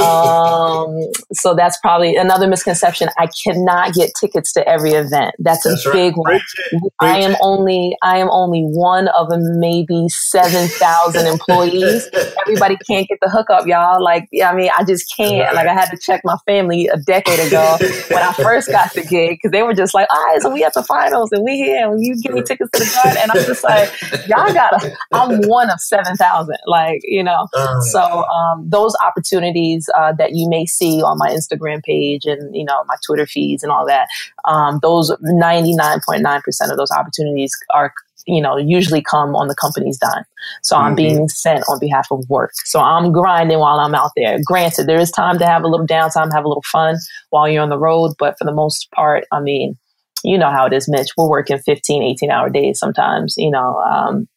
Um, 0.01 0.97
so 1.33 1.55
that's 1.55 1.79
probably 1.81 2.17
another 2.17 2.47
misconception. 2.47 3.09
I 3.19 3.29
cannot 3.45 3.95
get 3.95 4.13
tickets 4.21 4.53
to 4.53 4.69
every 4.69 4.93
event. 4.93 5.35
That's 5.39 5.67
a 5.67 5.71
that's 5.71 5.91
big 5.91 6.15
right. 6.17 6.41
one. 6.73 6.91
I 7.01 7.19
am 7.19 7.37
only, 7.41 7.97
I 8.03 8.19
am 8.19 8.29
only 8.31 8.63
one 8.63 9.09
of 9.09 9.29
maybe 9.31 10.09
7,000 10.09 11.27
employees. 11.27 12.09
Everybody 12.47 12.77
can't 12.89 13.09
get 13.09 13.19
the 13.21 13.31
hookup, 13.31 13.67
y'all. 13.67 14.03
Like, 14.03 14.29
I 14.45 14.55
mean, 14.55 14.71
I 14.79 14.85
just 14.85 15.13
can't. 15.17 15.55
Like, 15.55 15.67
I 15.67 15.75
had 15.75 15.91
to 15.91 15.99
check 15.99 16.21
my 16.25 16.37
family 16.47 16.87
a 16.87 16.99
decade 16.99 17.41
ago 17.41 17.79
when 18.09 18.23
I 18.23 18.33
first 18.35 18.71
got 18.71 18.95
the 18.95 19.03
gig 19.03 19.39
because 19.39 19.51
they 19.51 19.63
were 19.63 19.75
just 19.75 19.93
like, 19.93 20.07
all 20.11 20.25
right, 20.25 20.41
so 20.41 20.51
we 20.51 20.63
at 20.69 20.75
the 20.75 20.83
finals 20.83 21.33
and 21.33 21.43
we 21.45 21.57
here 21.57 21.91
and 21.91 22.05
you 22.05 22.21
give 22.21 22.33
me 22.33 22.43
tickets 22.43 22.71
to 22.73 22.79
the 22.85 22.91
garden. 22.95 23.23
And 23.23 23.31
I'm 23.33 23.45
just 23.45 23.65
like, 23.65 23.91
y'all 24.29 24.53
gotta, 24.53 24.95
I'm 25.13 25.43
one 25.49 25.71
of 25.71 25.81
7,000. 25.81 26.57
Like, 26.67 27.01
you 27.05 27.25
know, 27.25 27.49
oh, 27.55 27.81
so 27.91 28.25
um, 28.27 28.69
those 28.69 28.95
opportunities 29.05 29.89
uh, 29.97 30.13
that 30.19 30.35
you 30.35 30.49
may 30.49 30.67
see 30.67 31.03
on 31.03 31.19
my 31.19 31.31
Instagram 31.31 31.83
page 31.83 32.25
and, 32.25 32.55
you 32.55 32.65
know, 32.65 32.85
my 32.87 32.97
Twitter 33.05 33.27
feeds 33.27 33.63
and 33.63 33.73
all 33.73 33.87
that, 33.87 34.09
um, 34.45 34.79
those 34.83 35.11
99.9% 35.23 36.71
of 36.71 36.77
those 36.77 36.91
opportunities 36.91 37.57
are 37.75 37.93
you 38.29 38.43
know, 38.43 38.59
usually 38.59 39.01
come 39.01 39.35
on 39.35 39.49
the 39.49 39.55
company's 39.55 39.97
dime. 39.97 40.25
So 40.63 40.77
mm-hmm. 40.77 40.85
I'm 40.85 40.95
being 40.95 41.29
sent 41.29 41.65
on 41.69 41.81
behalf 41.81 42.09
of 42.11 42.29
work. 42.29 42.53
So 42.65 42.79
I'm 42.79 43.11
grinding 43.11 43.59
while 43.59 43.81
I'm 43.81 43.95
out 43.95 44.11
there. 44.17 44.39
Granted, 44.45 44.87
there 44.87 45.01
is 45.01 45.11
time 45.11 45.39
to 45.39 45.47
have 45.47 45.65
a 45.65 45.67
little 45.67 45.87
downtime, 45.87 46.31
have 46.33 46.45
a 46.45 46.49
little 46.49 46.65
fun 46.71 46.97
while 47.31 47.49
you're 47.49 47.63
on 47.63 47.71
the 47.71 47.79
road. 47.79 48.13
But 48.19 48.37
for 48.39 48.45
the 48.45 48.53
most 48.53 48.91
part, 48.91 49.25
I 49.33 49.41
mean, 49.41 49.79
you 50.25 50.39
know 50.39 50.51
how 50.51 50.67
it 50.67 50.73
is, 50.73 50.89
Mitch. 50.89 51.09
We're 51.17 51.29
working 51.29 51.59
15, 51.59 52.03
18 52.03 52.31
hour 52.31 52.51
days 52.51 52.79
sometimes, 52.79 53.37
you 53.37 53.51
know, 53.51 53.79
um, 53.79 54.29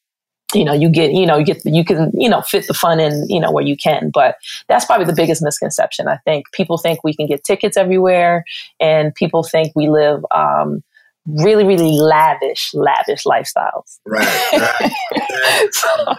you 0.54 0.66
know, 0.66 0.74
you 0.74 0.90
get, 0.90 1.12
you 1.14 1.26
know, 1.26 1.38
you 1.38 1.46
get, 1.46 1.62
you 1.66 1.86
can, 1.86 2.12
you 2.14 2.30
know, 2.30 2.42
fit 2.42 2.68
the 2.68 2.74
fun 2.74 3.00
in, 3.00 3.26
you 3.30 3.40
know, 3.40 3.52
where 3.52 3.64
you 3.64 3.78
can. 3.78 4.12
But 4.14 4.36
that's 4.68 4.86
probably 4.86 5.06
the 5.06 5.14
biggest 5.14 5.42
misconception. 5.42 6.08
I 6.08 6.18
think 6.26 6.46
people 6.52 6.78
think 6.78 7.04
we 7.04 7.16
can 7.16 7.28
get 7.28 7.44
tickets 7.44 7.78
everywhere 7.78 8.44
and 8.80 9.16
people 9.16 9.44
think 9.44 9.72
we 9.76 9.88
live, 9.88 10.26
um, 10.32 10.84
really, 11.26 11.64
really 11.64 11.92
lavish, 11.92 12.72
lavish 12.74 13.24
lifestyles. 13.24 14.00
Right. 14.06 14.52
right. 14.54 15.70
so, 15.72 16.16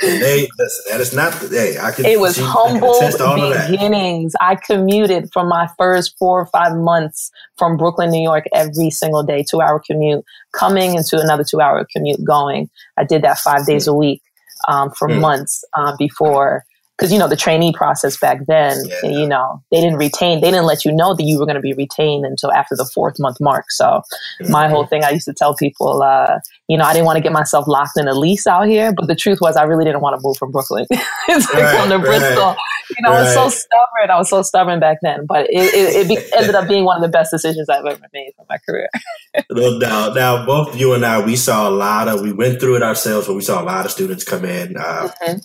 they 0.00 0.48
listen, 0.58 0.84
that 0.90 1.00
is 1.00 1.14
not 1.14 1.34
hey, 1.50 1.78
I 1.78 1.90
can 1.90 2.06
It 2.06 2.20
was 2.20 2.36
see, 2.36 2.42
humble 2.44 2.98
beginnings. 3.00 4.34
I 4.40 4.54
commuted 4.56 5.30
from 5.32 5.48
my 5.48 5.68
first 5.78 6.16
four 6.18 6.40
or 6.40 6.46
five 6.46 6.76
months 6.76 7.30
from 7.58 7.76
Brooklyn, 7.76 8.10
New 8.10 8.22
York 8.22 8.46
every 8.54 8.90
single 8.90 9.22
day, 9.22 9.44
two 9.48 9.60
hour 9.60 9.82
commute, 9.84 10.24
coming 10.52 10.94
into 10.94 11.20
another 11.20 11.44
two 11.44 11.60
hour 11.60 11.86
commute 11.94 12.24
going. 12.24 12.70
I 12.96 13.04
did 13.04 13.22
that 13.22 13.38
five 13.38 13.66
days 13.66 13.86
mm. 13.86 13.92
a 13.92 13.94
week 13.94 14.22
um, 14.68 14.90
for 14.90 15.08
mm. 15.08 15.20
months 15.20 15.64
uh, 15.76 15.94
before 15.98 16.64
because 17.00 17.10
you 17.10 17.18
know 17.18 17.28
the 17.28 17.36
trainee 17.36 17.72
process 17.72 18.18
back 18.18 18.44
then, 18.46 18.76
yeah. 18.84 19.08
you 19.08 19.26
know, 19.26 19.62
they 19.70 19.80
didn't 19.80 19.96
retain, 19.96 20.42
they 20.42 20.50
didn't 20.50 20.66
let 20.66 20.84
you 20.84 20.92
know 20.92 21.14
that 21.14 21.22
you 21.22 21.38
were 21.38 21.46
going 21.46 21.56
to 21.56 21.62
be 21.62 21.72
retained 21.72 22.26
until 22.26 22.52
after 22.52 22.76
the 22.76 22.84
fourth 22.94 23.16
month 23.18 23.38
mark. 23.40 23.70
So 23.70 24.02
mm-hmm. 24.42 24.52
my 24.52 24.68
whole 24.68 24.86
thing, 24.86 25.02
I 25.02 25.08
used 25.08 25.24
to 25.24 25.32
tell 25.32 25.56
people, 25.56 26.02
uh, 26.02 26.40
you 26.68 26.76
know, 26.76 26.84
I 26.84 26.92
didn't 26.92 27.06
want 27.06 27.16
to 27.16 27.22
get 27.22 27.32
myself 27.32 27.66
locked 27.66 27.96
in 27.96 28.06
a 28.06 28.12
lease 28.12 28.46
out 28.46 28.66
here, 28.66 28.92
but 28.92 29.06
the 29.06 29.14
truth 29.14 29.38
was, 29.40 29.56
I 29.56 29.62
really 29.62 29.86
didn't 29.86 30.02
want 30.02 30.20
to 30.20 30.20
move 30.22 30.36
from 30.36 30.52
Brooklyn 30.52 30.84
right, 30.90 31.42
from 31.42 31.88
the 31.88 31.98
right, 31.98 32.04
Bristol. 32.04 32.56
You 32.90 33.02
know, 33.02 33.10
right. 33.10 33.18
I 33.18 33.22
was 33.22 33.34
so 33.34 33.48
stubborn. 33.48 34.10
I 34.10 34.18
was 34.18 34.28
so 34.28 34.42
stubborn 34.42 34.80
back 34.80 34.98
then, 35.00 35.24
but 35.24 35.46
it, 35.48 35.72
it, 35.74 35.96
it 35.96 36.08
be, 36.08 36.18
ended 36.36 36.54
up 36.54 36.68
being 36.68 36.84
one 36.84 36.96
of 36.96 37.02
the 37.02 37.08
best 37.08 37.30
decisions 37.30 37.68
I've 37.68 37.86
ever 37.86 37.98
made 38.12 38.32
for 38.36 38.44
my 38.48 38.58
career. 38.58 38.88
no 39.50 39.78
doubt. 39.78 40.14
Now, 40.14 40.44
both 40.44 40.78
you 40.78 40.92
and 40.92 41.06
I, 41.06 41.24
we 41.24 41.36
saw 41.36 41.68
a 41.68 41.70
lot 41.70 42.08
of, 42.08 42.20
we 42.20 42.32
went 42.32 42.60
through 42.60 42.76
it 42.76 42.82
ourselves, 42.82 43.26
but 43.26 43.34
we 43.34 43.42
saw 43.42 43.62
a 43.62 43.64
lot 43.64 43.86
of 43.86 43.92
students 43.92 44.24
come 44.24 44.44
in, 44.44 44.76
uh, 44.76 45.08
mm-hmm. 45.08 45.38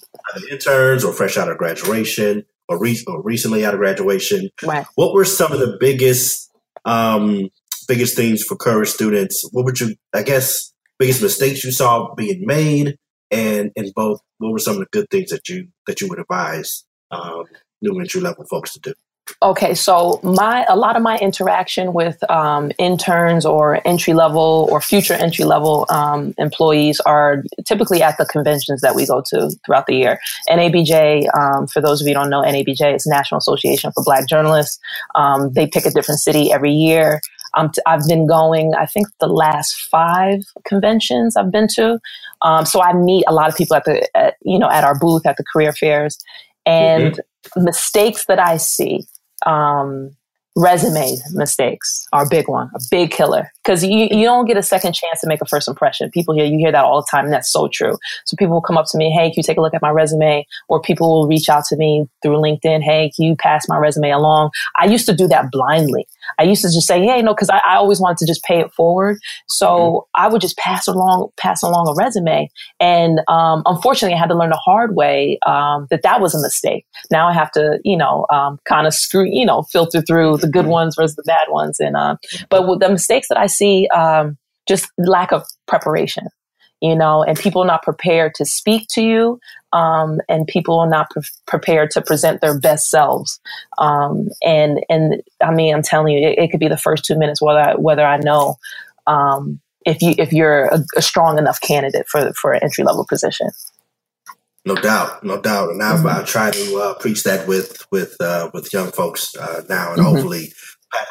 Interns 0.51 1.03
or 1.03 1.13
fresh 1.13 1.37
out 1.37 1.49
of 1.49 1.57
graduation 1.57 2.43
or, 2.67 2.79
re- 2.79 3.03
or 3.07 3.21
recently 3.21 3.65
out 3.65 3.73
of 3.73 3.79
graduation. 3.79 4.49
Right. 4.63 4.85
What 4.95 5.13
were 5.13 5.25
some 5.25 5.51
of 5.51 5.59
the 5.59 5.77
biggest, 5.79 6.51
um, 6.85 7.49
biggest 7.87 8.15
things 8.15 8.43
for 8.43 8.55
current 8.55 8.87
students? 8.87 9.47
What 9.51 9.65
would 9.65 9.79
you, 9.79 9.95
I 10.13 10.23
guess, 10.23 10.73
biggest 10.99 11.21
mistakes 11.21 11.63
you 11.63 11.71
saw 11.71 12.13
being 12.15 12.45
made, 12.45 12.97
and 13.31 13.71
in 13.75 13.91
both, 13.95 14.19
what 14.37 14.51
were 14.51 14.59
some 14.59 14.75
of 14.75 14.79
the 14.79 14.87
good 14.91 15.09
things 15.09 15.29
that 15.31 15.47
you 15.49 15.67
that 15.87 16.01
you 16.01 16.07
would 16.07 16.19
advise 16.19 16.85
um, 17.11 17.45
new 17.81 17.99
entry 17.99 18.21
level 18.21 18.45
folks 18.49 18.73
to 18.73 18.79
do? 18.79 18.93
Okay, 19.41 19.73
so 19.73 20.19
my 20.21 20.65
a 20.69 20.75
lot 20.75 20.95
of 20.95 21.01
my 21.01 21.17
interaction 21.17 21.93
with 21.93 22.17
um, 22.29 22.71
interns 22.77 23.43
or 23.43 23.81
entry 23.85 24.13
level 24.13 24.67
or 24.71 24.79
future 24.79 25.15
entry 25.15 25.45
level 25.45 25.87
um, 25.89 26.35
employees 26.37 26.99
are 27.01 27.43
typically 27.65 28.03
at 28.03 28.17
the 28.19 28.25
conventions 28.25 28.81
that 28.81 28.95
we 28.95 29.05
go 29.07 29.23
to 29.25 29.49
throughout 29.65 29.87
the 29.87 29.95
year. 29.95 30.19
NABJ, 30.47 31.27
um, 31.35 31.65
for 31.65 31.81
those 31.81 32.01
of 32.01 32.07
you 32.07 32.13
who 32.13 32.21
don't 32.21 32.29
know, 32.29 32.43
NABJ 32.43 32.95
is 32.95 33.07
National 33.07 33.39
Association 33.39 33.91
for 33.93 34.03
Black 34.03 34.27
Journalists. 34.27 34.79
Um, 35.15 35.51
they 35.53 35.65
pick 35.65 35.87
a 35.87 35.91
different 35.91 36.19
city 36.19 36.51
every 36.51 36.71
year. 36.71 37.19
Um, 37.55 37.71
t- 37.71 37.81
I've 37.87 38.07
been 38.07 38.27
going, 38.27 38.75
I 38.75 38.85
think, 38.85 39.07
the 39.19 39.27
last 39.27 39.75
five 39.89 40.41
conventions 40.65 41.35
I've 41.35 41.51
been 41.51 41.67
to. 41.75 41.99
Um, 42.43 42.65
so 42.65 42.81
I 42.81 42.93
meet 42.93 43.23
a 43.27 43.33
lot 43.33 43.49
of 43.49 43.55
people 43.55 43.75
at 43.75 43.85
the, 43.85 44.07
at, 44.15 44.35
you 44.43 44.59
know, 44.59 44.69
at 44.69 44.83
our 44.83 44.97
booth 44.97 45.25
at 45.25 45.37
the 45.37 45.43
career 45.51 45.73
fairs, 45.73 46.19
and 46.65 47.13
mm-hmm. 47.15 47.63
mistakes 47.63 48.25
that 48.27 48.39
I 48.39 48.57
see 48.57 49.05
um, 49.45 50.11
resume 50.55 51.17
mistakes 51.33 52.07
are 52.13 52.25
a 52.25 52.29
big 52.29 52.47
one, 52.47 52.69
a 52.75 52.79
big 52.89 53.11
killer. 53.11 53.51
Because 53.63 53.83
you, 53.83 54.07
you 54.11 54.23
don't 54.23 54.45
get 54.45 54.57
a 54.57 54.63
second 54.63 54.93
chance 54.93 55.21
to 55.21 55.27
make 55.27 55.41
a 55.41 55.45
first 55.45 55.67
impression. 55.67 56.09
People 56.11 56.33
hear 56.33 56.45
you 56.45 56.57
hear 56.57 56.71
that 56.71 56.85
all 56.85 57.01
the 57.01 57.07
time, 57.09 57.25
and 57.25 57.33
that's 57.33 57.51
so 57.51 57.67
true. 57.67 57.97
So 58.25 58.35
people 58.37 58.53
will 58.53 58.61
come 58.61 58.77
up 58.77 58.85
to 58.91 58.97
me, 58.97 59.11
hey, 59.11 59.29
can 59.29 59.35
you 59.37 59.43
take 59.43 59.57
a 59.57 59.61
look 59.61 59.73
at 59.73 59.81
my 59.81 59.89
resume? 59.89 60.45
Or 60.69 60.81
people 60.81 61.09
will 61.09 61.27
reach 61.27 61.49
out 61.49 61.65
to 61.65 61.75
me 61.75 62.05
through 62.21 62.37
LinkedIn, 62.37 62.81
hey, 62.81 63.11
can 63.15 63.25
you 63.25 63.35
pass 63.35 63.67
my 63.67 63.77
resume 63.77 64.11
along? 64.11 64.51
I 64.77 64.85
used 64.85 65.05
to 65.07 65.15
do 65.15 65.27
that 65.27 65.51
blindly. 65.51 66.07
I 66.39 66.43
used 66.43 66.61
to 66.63 66.69
just 66.69 66.87
say, 66.87 67.05
hey, 67.05 67.21
no, 67.21 67.33
because 67.33 67.49
I, 67.49 67.57
I, 67.57 67.75
always 67.75 67.99
wanted 67.99 68.17
to 68.17 68.25
just 68.25 68.43
pay 68.43 68.59
it 68.59 68.73
forward. 68.73 69.19
So 69.47 69.67
mm-hmm. 69.67 70.23
I 70.23 70.27
would 70.27 70.41
just 70.41 70.57
pass 70.57 70.87
along 70.87 71.29
pass 71.37 71.61
along 71.61 71.87
a 71.87 71.93
resume. 71.93 72.49
And 72.79 73.19
um, 73.27 73.61
unfortunately, 73.65 74.15
I 74.15 74.19
had 74.19 74.29
to 74.29 74.35
learn 74.35 74.49
the 74.49 74.57
hard 74.57 74.95
way 74.95 75.37
um, 75.45 75.87
that 75.91 76.01
that 76.03 76.21
was 76.21 76.33
a 76.33 76.41
mistake. 76.41 76.85
Now 77.11 77.27
I 77.27 77.33
have 77.33 77.51
to, 77.51 77.79
you 77.83 77.97
know, 77.97 78.25
um, 78.31 78.59
kind 78.65 78.87
of 78.87 78.93
screw, 78.93 79.25
you 79.25 79.45
know, 79.45 79.63
filter 79.63 80.01
through 80.01 80.37
the 80.45 80.51
good 80.51 80.63
mm-hmm. 80.63 80.71
ones 80.71 80.95
versus 80.95 81.15
the 81.15 81.23
bad 81.23 81.47
ones. 81.49 81.79
And 81.79 81.95
uh, 81.95 82.17
but 82.49 82.79
the 82.79 82.89
mistakes 82.89 83.27
that 83.29 83.37
I 83.37 83.47
see, 83.47 83.87
um, 83.89 84.37
just 84.67 84.89
lack 84.97 85.31
of 85.31 85.43
preparation 85.67 86.27
you 86.81 86.95
know, 86.95 87.23
and 87.23 87.39
people 87.39 87.63
not 87.63 87.83
prepared 87.83 88.33
to 88.35 88.45
speak 88.45 88.87
to 88.89 89.01
you, 89.01 89.39
um, 89.73 90.19
and 90.27 90.45
people 90.45 90.85
not 90.87 91.09
pre- 91.09 91.23
prepared 91.47 91.89
to 91.91 92.01
present 92.01 92.41
their 92.41 92.59
best 92.59 92.89
selves. 92.89 93.39
Um, 93.77 94.27
and 94.43 94.81
and 94.89 95.21
I 95.41 95.51
mean, 95.51 95.73
I'm 95.73 95.81
telling 95.81 96.13
you, 96.13 96.27
it, 96.27 96.37
it, 96.37 96.51
could 96.51 96.59
be 96.59 96.67
the 96.67 96.77
first 96.77 97.05
two 97.05 97.17
minutes 97.17 97.41
whether 97.41 97.59
I, 97.59 97.75
whether 97.75 98.05
I 98.05 98.17
know 98.17 98.55
um, 99.07 99.59
if 99.85 100.01
you 100.01 100.15
if 100.17 100.33
you're 100.33 100.65
a, 100.65 100.83
a, 100.97 101.01
strong 101.01 101.37
enough 101.37 101.61
candidate 101.61 102.07
for 102.07 102.31
for 102.33 102.53
an 102.53 102.61
entry 102.61 102.83
level 102.83 103.05
position. 103.07 103.49
No 104.67 104.75
doubt, 104.75 105.23
no 105.23 105.39
doubt, 105.39 105.69
and 105.69 105.83
I've 105.83 105.99
mm-hmm. 105.99 106.21
I 106.21 106.23
try 106.23 106.49
to 106.49 106.77
uh, 106.77 106.93
preach 106.95 107.23
that 107.23 107.47
with 107.47 107.85
with 107.91 108.15
uh, 108.19 108.49
with 108.53 108.73
young 108.73 108.91
folks 108.91 109.35
uh, 109.35 109.61
now, 109.69 109.91
and 109.91 110.01
mm-hmm. 110.01 110.15
hopefully 110.15 110.53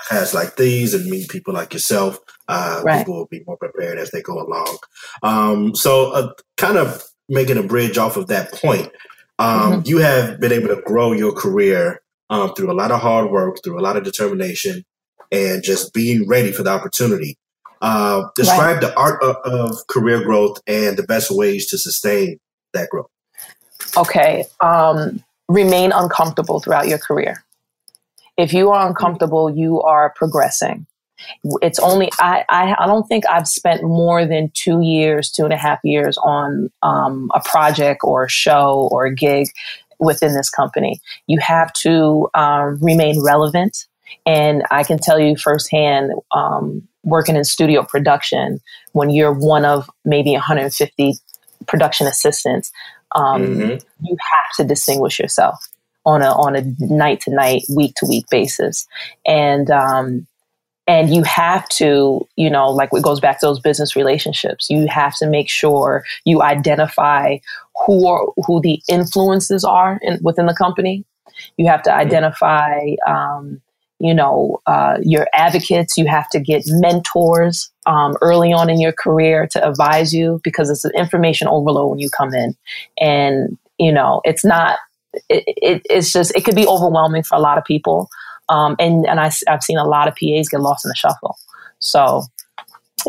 has 0.09 0.35
like 0.35 0.57
these 0.57 0.95
and 0.95 1.07
meet 1.07 1.29
people 1.29 1.55
like 1.55 1.73
yourself. 1.73 2.19
Uh, 2.49 2.83
right. 2.85 2.99
People 2.99 3.15
will 3.15 3.27
be 3.27 3.43
more 3.47 3.57
prepared 3.57 3.99
as 3.99 4.11
they 4.11 4.23
go 4.23 4.41
along. 4.41 4.79
Um, 5.23 5.75
so, 5.75 6.13
uh, 6.13 6.33
kind 6.57 6.79
of 6.79 7.03
making 7.29 7.57
a 7.57 7.63
bridge 7.63 7.97
off 7.97 8.17
of 8.17 8.27
that 8.27 8.53
point, 8.53 8.91
um, 9.39 9.73
mm-hmm. 9.73 9.81
you 9.85 9.99
have 9.99 10.41
been 10.41 10.53
able 10.53 10.69
to 10.69 10.83
grow 10.83 11.13
your 11.13 11.33
career 11.33 12.03
um, 12.31 12.55
through 12.55 12.71
a 12.71 12.75
lot 12.75 12.91
of 12.91 13.01
hard 13.01 13.31
work, 13.31 13.59
through 13.63 13.79
a 13.79 13.83
lot 13.83 13.97
of 13.97 14.05
determination, 14.05 14.85
and 15.33 15.63
just 15.63 15.95
being 15.95 16.29
ready 16.29 16.53
for 16.53 16.63
the 16.63 16.71
opportunity. 16.71 17.39
Uh, 17.81 18.29
describe 18.35 18.77
right. 18.77 18.81
the 18.81 18.97
art 18.97 19.23
of, 19.23 19.37
of, 19.45 19.87
career 19.89 20.25
growth 20.25 20.59
and 20.67 20.97
the 20.97 21.03
best 21.03 21.31
ways 21.31 21.67
to 21.67 21.77
sustain 21.77 22.39
that 22.73 22.89
growth. 22.89 23.11
Okay. 23.97 24.45
Um, 24.61 25.23
remain 25.49 25.93
uncomfortable 25.93 26.61
throughout 26.61 26.89
your 26.89 26.99
career. 26.99 27.45
If 28.37 28.53
you 28.53 28.71
are 28.71 28.87
uncomfortable, 28.87 29.51
you 29.51 29.83
are 29.83 30.13
progressing. 30.17 30.87
It's 31.63 31.79
only 31.79 32.11
I, 32.19 32.45
I, 32.49 32.75
I 32.79 32.87
don't 32.87 33.07
think 33.07 33.25
I've 33.29 33.47
spent 33.47 33.83
more 33.83 34.27
than 34.27 34.51
two 34.55 34.83
years, 34.83 35.31
two 35.31 35.45
and 35.45 35.53
a 35.53 35.57
half 35.57 35.79
years 35.85 36.19
on 36.19 36.71
um, 36.83 37.31
a 37.35 37.41
project 37.41 38.01
or 38.03 38.25
a 38.25 38.29
show 38.29 38.89
or 38.91 39.07
a 39.07 39.15
gig 39.15 39.49
within 40.01 40.35
this 40.35 40.51
company. 40.51 41.01
You 41.27 41.39
have 41.39 41.73
to 41.85 42.29
um, 42.35 42.79
remain 42.81 43.23
relevant, 43.23 43.87
and 44.27 44.65
I 44.71 44.83
can 44.83 44.99
tell 44.99 45.21
you 45.21 45.37
firsthand, 45.37 46.13
um, 46.35 46.87
working 47.05 47.37
in 47.37 47.45
studio 47.45 47.85
production, 47.85 48.61
when 48.93 49.11
you're 49.11 49.33
one 49.33 49.65
of 49.65 49.89
maybe 50.05 50.33
150 50.33 51.15
production 51.67 52.07
assistants, 52.07 52.71
um, 53.15 53.43
mm-hmm. 53.43 54.07
you 54.07 54.17
have 54.33 54.57
to 54.57 54.65
distinguish 54.65 55.19
yourself 55.19 55.69
on 56.07 56.23
a 56.23 56.31
on 56.33 56.57
a 56.57 56.63
night 56.81 57.21
to 57.23 57.35
night, 57.35 57.63
week 57.75 57.95
to 57.97 58.07
week 58.07 58.27
basis, 58.31 58.87
and 59.27 59.71
um, 59.71 60.27
and 60.87 61.15
you 61.15 61.23
have 61.23 61.67
to, 61.71 62.27
you 62.37 62.51
know, 62.51 62.69
like 62.69 62.91
it 62.93 63.03
goes 63.03 63.21
back 63.21 63.41
to 63.41 63.47
those 63.47 63.61
business 63.61 63.97
relationships. 63.97 64.69
You 64.69 64.87
have 64.89 65.17
to 65.17 65.27
make 65.27 65.49
sure 65.49 66.05
you 66.25 66.43
identify 66.43 67.39
who 67.87 68.07
are 68.07 68.27
who 68.47 68.61
the 68.61 68.83
influences 68.89 69.65
are 69.65 69.99
in, 70.03 70.19
within 70.23 70.47
the 70.47 70.55
company. 70.55 71.05
You 71.57 71.67
have 71.69 71.83
to 71.85 71.91
mm-hmm. 71.91 72.01
identify, 72.01 72.81
um, 73.07 73.61
you 73.99 74.15
know, 74.15 74.61
uh, 74.67 74.99
your 75.03 75.27
advocates. 75.33 75.97
You 75.97 76.07
have 76.07 76.29
to 76.31 76.41
get 76.41 76.65
mentors 76.67 77.71
um, 77.87 78.17
early 78.21 78.53
on 78.53 78.71
in 78.71 78.81
your 78.81 78.93
career 78.93 79.47
to 79.53 79.69
advise 79.69 80.13
you 80.13 80.41
because 80.43 80.71
it's 80.71 80.85
an 80.85 80.93
information 80.97 81.49
overload 81.49 81.91
when 81.91 81.99
you 81.99 82.11
come 82.11 82.35
in, 82.35 82.57
and 82.99 83.57
you 83.79 83.93
know, 83.93 84.21
it's 84.25 84.45
not 84.45 84.79
it, 85.29 85.45
it, 85.47 85.83
it's 85.89 86.13
just 86.13 86.35
it 86.35 86.45
could 86.45 86.57
be 86.57 86.67
overwhelming 86.67 87.23
for 87.23 87.37
a 87.37 87.41
lot 87.41 87.59
of 87.59 87.65
people. 87.65 88.09
Um, 88.49 88.77
and 88.79 89.07
and 89.07 89.21
I, 89.21 89.31
have 89.47 89.63
seen 89.63 89.79
a 89.79 89.87
lot 89.87 90.07
of 90.07 90.15
PAs 90.15 90.49
get 90.49 90.61
lost 90.61 90.85
in 90.85 90.91
the 90.91 90.95
shuffle. 90.95 91.37
So, 91.79 92.25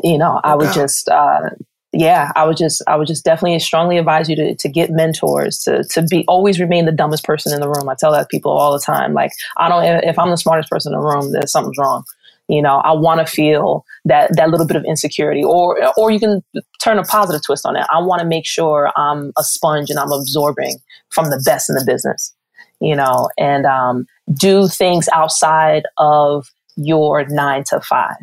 you 0.03 0.17
know, 0.17 0.41
I 0.43 0.55
would 0.55 0.73
just, 0.73 1.09
uh, 1.09 1.49
yeah, 1.93 2.31
I 2.35 2.45
would 2.45 2.57
just, 2.57 2.81
I 2.87 2.95
would 2.97 3.07
just 3.07 3.23
definitely 3.23 3.57
strongly 3.59 3.97
advise 3.97 4.29
you 4.29 4.35
to, 4.35 4.55
to 4.55 4.69
get 4.69 4.91
mentors, 4.91 5.59
to, 5.59 5.83
to 5.91 6.03
be 6.03 6.25
always 6.27 6.59
remain 6.59 6.85
the 6.85 6.91
dumbest 6.91 7.23
person 7.23 7.53
in 7.53 7.61
the 7.61 7.69
room. 7.69 7.87
I 7.87 7.95
tell 7.97 8.11
that 8.11 8.29
people 8.29 8.51
all 8.51 8.73
the 8.73 8.79
time. 8.79 9.13
Like, 9.13 9.31
I 9.57 9.69
don't, 9.69 10.03
if 10.03 10.19
I'm 10.19 10.29
the 10.29 10.37
smartest 10.37 10.69
person 10.69 10.93
in 10.93 10.99
the 10.99 11.05
room, 11.05 11.31
then 11.31 11.47
something's 11.47 11.77
wrong. 11.77 12.03
You 12.47 12.61
know, 12.61 12.77
I 12.77 12.91
want 12.91 13.25
to 13.25 13.31
feel 13.31 13.85
that 14.05 14.35
that 14.35 14.49
little 14.49 14.67
bit 14.67 14.77
of 14.77 14.85
insecurity, 14.85 15.43
or 15.43 15.79
or 15.97 16.11
you 16.11 16.19
can 16.19 16.43
turn 16.81 16.99
a 16.99 17.03
positive 17.03 17.43
twist 17.45 17.65
on 17.65 17.75
it. 17.75 17.85
I 17.89 17.99
want 17.99 18.21
to 18.21 18.27
make 18.27 18.45
sure 18.45 18.91
I'm 18.95 19.31
a 19.37 19.43
sponge 19.43 19.89
and 19.89 19.99
I'm 19.99 20.11
absorbing 20.11 20.77
from 21.09 21.29
the 21.29 21.41
best 21.43 21.69
in 21.69 21.75
the 21.75 21.83
business. 21.85 22.33
You 22.79 22.95
know, 22.95 23.29
and 23.37 23.65
um, 23.65 24.05
do 24.33 24.67
things 24.67 25.07
outside 25.13 25.83
of 25.97 26.45
your 26.75 27.25
nine 27.27 27.63
to 27.69 27.79
five 27.79 28.17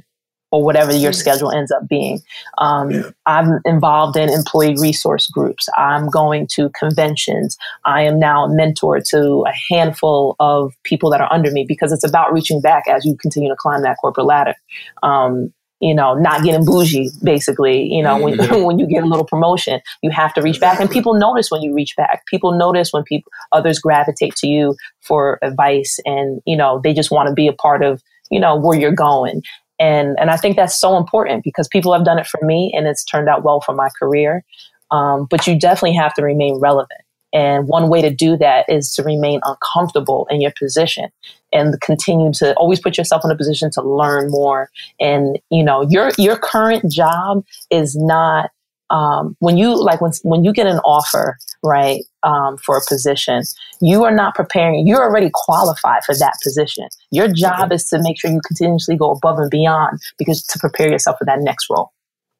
or 0.52 0.62
whatever 0.62 0.94
your 0.94 1.12
schedule 1.12 1.50
ends 1.50 1.72
up 1.72 1.88
being. 1.88 2.20
Um, 2.58 2.90
yeah. 2.90 3.10
I'm 3.26 3.58
involved 3.64 4.16
in 4.16 4.28
employee 4.28 4.76
resource 4.78 5.26
groups. 5.28 5.68
I'm 5.76 6.08
going 6.08 6.46
to 6.52 6.70
conventions. 6.78 7.56
I 7.84 8.02
am 8.02 8.20
now 8.20 8.44
a 8.44 8.54
mentor 8.54 9.00
to 9.08 9.44
a 9.48 9.74
handful 9.74 10.36
of 10.38 10.74
people 10.84 11.10
that 11.10 11.20
are 11.20 11.32
under 11.32 11.50
me 11.50 11.64
because 11.66 11.90
it's 11.90 12.06
about 12.06 12.32
reaching 12.32 12.60
back 12.60 12.86
as 12.86 13.04
you 13.04 13.16
continue 13.16 13.48
to 13.48 13.56
climb 13.58 13.82
that 13.82 13.96
corporate 14.00 14.26
ladder. 14.26 14.54
Um, 15.02 15.52
you 15.80 15.94
know, 15.94 16.14
not 16.14 16.44
getting 16.44 16.64
bougie, 16.64 17.10
basically. 17.24 17.82
You 17.82 18.04
know, 18.04 18.16
when, 18.16 18.38
when 18.64 18.78
you 18.78 18.86
get 18.86 19.02
a 19.02 19.06
little 19.06 19.24
promotion, 19.24 19.80
you 20.00 20.10
have 20.10 20.32
to 20.34 20.42
reach 20.42 20.60
back. 20.60 20.78
And 20.78 20.88
people 20.88 21.14
notice 21.14 21.50
when 21.50 21.60
you 21.60 21.74
reach 21.74 21.96
back. 21.96 22.24
People 22.26 22.56
notice 22.56 22.92
when 22.92 23.02
people, 23.02 23.32
others 23.50 23.80
gravitate 23.80 24.36
to 24.36 24.46
you 24.46 24.76
for 25.00 25.40
advice 25.42 25.98
and, 26.04 26.40
you 26.46 26.56
know, 26.56 26.80
they 26.84 26.94
just 26.94 27.10
want 27.10 27.28
to 27.28 27.34
be 27.34 27.48
a 27.48 27.52
part 27.52 27.82
of, 27.82 28.00
you 28.30 28.38
know, 28.38 28.54
where 28.54 28.78
you're 28.78 28.92
going. 28.92 29.42
And, 29.82 30.16
and 30.20 30.30
I 30.30 30.36
think 30.36 30.54
that's 30.54 30.78
so 30.78 30.96
important 30.96 31.42
because 31.42 31.66
people 31.66 31.92
have 31.92 32.04
done 32.04 32.18
it 32.18 32.26
for 32.28 32.38
me 32.44 32.72
and 32.72 32.86
it's 32.86 33.04
turned 33.04 33.28
out 33.28 33.42
well 33.42 33.60
for 33.60 33.74
my 33.74 33.88
career. 33.98 34.44
Um, 34.92 35.26
but 35.28 35.44
you 35.46 35.58
definitely 35.58 35.96
have 35.96 36.14
to 36.14 36.22
remain 36.22 36.60
relevant. 36.60 37.00
And 37.32 37.66
one 37.66 37.88
way 37.88 38.00
to 38.02 38.10
do 38.10 38.36
that 38.36 38.64
is 38.68 38.94
to 38.94 39.02
remain 39.02 39.40
uncomfortable 39.42 40.28
in 40.30 40.40
your 40.40 40.52
position 40.56 41.08
and 41.52 41.80
continue 41.80 42.30
to 42.34 42.54
always 42.54 42.78
put 42.78 42.96
yourself 42.96 43.24
in 43.24 43.30
a 43.32 43.36
position 43.36 43.70
to 43.72 43.82
learn 43.82 44.30
more. 44.30 44.68
And, 45.00 45.40
you 45.50 45.64
know, 45.64 45.82
your, 45.88 46.12
your 46.16 46.36
current 46.36 46.88
job 46.92 47.42
is 47.70 47.96
not, 47.96 48.50
um, 48.92 49.34
when 49.40 49.56
you 49.56 49.74
like 49.82 50.00
when 50.00 50.12
when 50.22 50.44
you 50.44 50.52
get 50.52 50.66
an 50.66 50.78
offer 50.84 51.38
right 51.64 52.04
um, 52.22 52.56
for 52.58 52.76
a 52.76 52.80
position 52.86 53.42
you 53.80 54.04
are 54.04 54.14
not 54.14 54.34
preparing 54.34 54.86
you're 54.86 55.02
already 55.02 55.30
qualified 55.32 56.04
for 56.04 56.14
that 56.14 56.34
position 56.44 56.86
your 57.10 57.26
job 57.26 57.54
mm-hmm. 57.54 57.72
is 57.72 57.84
to 57.86 57.98
make 58.02 58.20
sure 58.20 58.30
you 58.30 58.40
continuously 58.46 58.96
go 58.96 59.10
above 59.10 59.38
and 59.38 59.50
beyond 59.50 59.98
because 60.18 60.42
to 60.44 60.58
prepare 60.58 60.90
yourself 60.90 61.16
for 61.18 61.24
that 61.24 61.40
next 61.40 61.66
role 61.70 61.90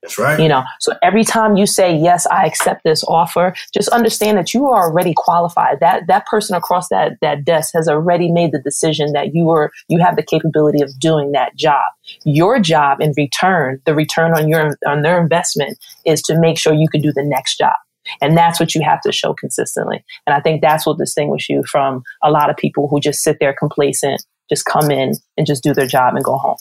that's 0.03 0.19
right. 0.19 0.41
You 0.41 0.49
know, 0.49 0.65
so 0.81 0.95
every 1.01 1.25
time 1.25 1.57
you 1.57 1.65
say, 1.65 1.97
yes, 1.97 2.27
I 2.27 2.45
accept 2.45 2.83
this 2.83 3.05
offer, 3.05 3.55
just 3.73 3.89
understand 3.91 4.37
that 4.37 4.53
you 4.53 4.67
are 4.67 4.89
already 4.89 5.15
qualified. 5.17 5.79
That, 5.79 6.09
that 6.09 6.27
person 6.27 6.57
across 6.57 6.89
that, 6.89 7.19
that 7.21 7.45
desk 7.45 7.73
has 7.75 7.89
already 7.89 8.31
made 8.31 8.51
the 8.51 8.61
decision 8.61 9.13
that 9.13 9.33
you 9.33 9.51
are, 9.51 9.71
you 9.89 10.01
have 10.01 10.17
the 10.17 10.25
capability 10.25 10.83
of 10.83 10.99
doing 10.99 11.33
that 11.33 11.55
job. 11.57 11.85
Your 12.25 12.59
job 12.59 13.01
in 13.01 13.15
return, 13.17 13.81
the 13.87 13.95
return 13.95 14.33
on 14.33 14.49
your, 14.49 14.77
on 14.87 15.03
their 15.03 15.23
investment 15.23 15.79
is 16.05 16.21
to 16.23 16.39
make 16.39 16.59
sure 16.59 16.75
you 16.75 16.89
can 16.89 17.01
do 17.01 17.13
the 17.13 17.25
next 17.25 17.59
job. 17.59 17.77
And 18.21 18.37
that's 18.37 18.59
what 18.59 18.75
you 18.75 18.83
have 18.83 19.01
to 19.03 19.13
show 19.13 19.33
consistently. 19.33 20.05
And 20.27 20.35
I 20.35 20.41
think 20.41 20.61
that's 20.61 20.85
what 20.85 20.99
distinguishes 20.99 21.49
you 21.49 21.63
from 21.63 22.03
a 22.25 22.31
lot 22.33 22.51
of 22.51 22.57
people 22.57 22.89
who 22.89 22.99
just 22.99 23.23
sit 23.23 23.39
there 23.39 23.55
complacent, 23.57 24.25
just 24.49 24.65
come 24.65 24.91
in 24.91 25.15
and 25.37 25.47
just 25.47 25.63
do 25.63 25.73
their 25.73 25.87
job 25.87 26.17
and 26.17 26.25
go 26.25 26.37
home. 26.37 26.57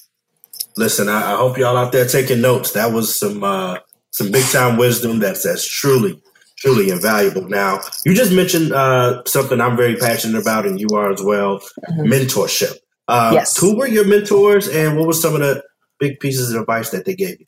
Listen, 0.78 1.10
I, 1.10 1.34
I, 1.34 1.38
hope 1.38 1.58
y'all 1.58 1.78
out 1.78 1.92
there 1.92 2.06
taking 2.06 2.42
notes. 2.42 2.72
That 2.72 2.94
was 2.94 3.18
some 3.18 3.44
uh, 3.44 3.78
some 4.12 4.32
big 4.32 4.46
time 4.46 4.78
wisdom 4.78 5.20
that's 5.20 5.44
that's 5.44 5.68
truly 5.68 6.22
truly 6.58 6.90
invaluable. 6.90 7.48
Now, 7.48 7.80
you 8.06 8.14
just 8.14 8.32
mentioned 8.32 8.72
uh, 8.72 9.24
something 9.26 9.60
I'm 9.60 9.76
very 9.76 9.96
passionate 9.96 10.40
about, 10.42 10.66
and 10.66 10.80
you 10.80 10.88
are 10.94 11.12
as 11.12 11.22
well. 11.24 11.60
Mm-hmm. 11.60 12.12
Mentorship. 12.12 12.78
Uh, 13.08 13.32
yes. 13.34 13.58
Who 13.58 13.76
were 13.78 13.88
your 13.88 14.06
mentors, 14.06 14.68
and 14.68 14.98
what 14.98 15.08
were 15.08 15.14
some 15.14 15.34
of 15.34 15.42
the 15.42 15.64
big 16.00 16.20
pieces 16.20 16.54
of 16.54 16.62
advice 16.62 16.92
that 16.92 17.06
they 17.06 17.16
gave 17.16 17.40
you? 17.40 17.46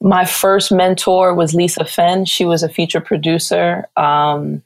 My 0.00 0.24
first 0.24 0.70
mentor 0.70 1.34
was 1.34 1.54
Lisa 1.54 1.84
Fenn. 1.84 2.26
She 2.26 2.44
was 2.44 2.62
a 2.62 2.68
feature 2.68 3.00
producer. 3.00 3.88
Um, 3.96 4.62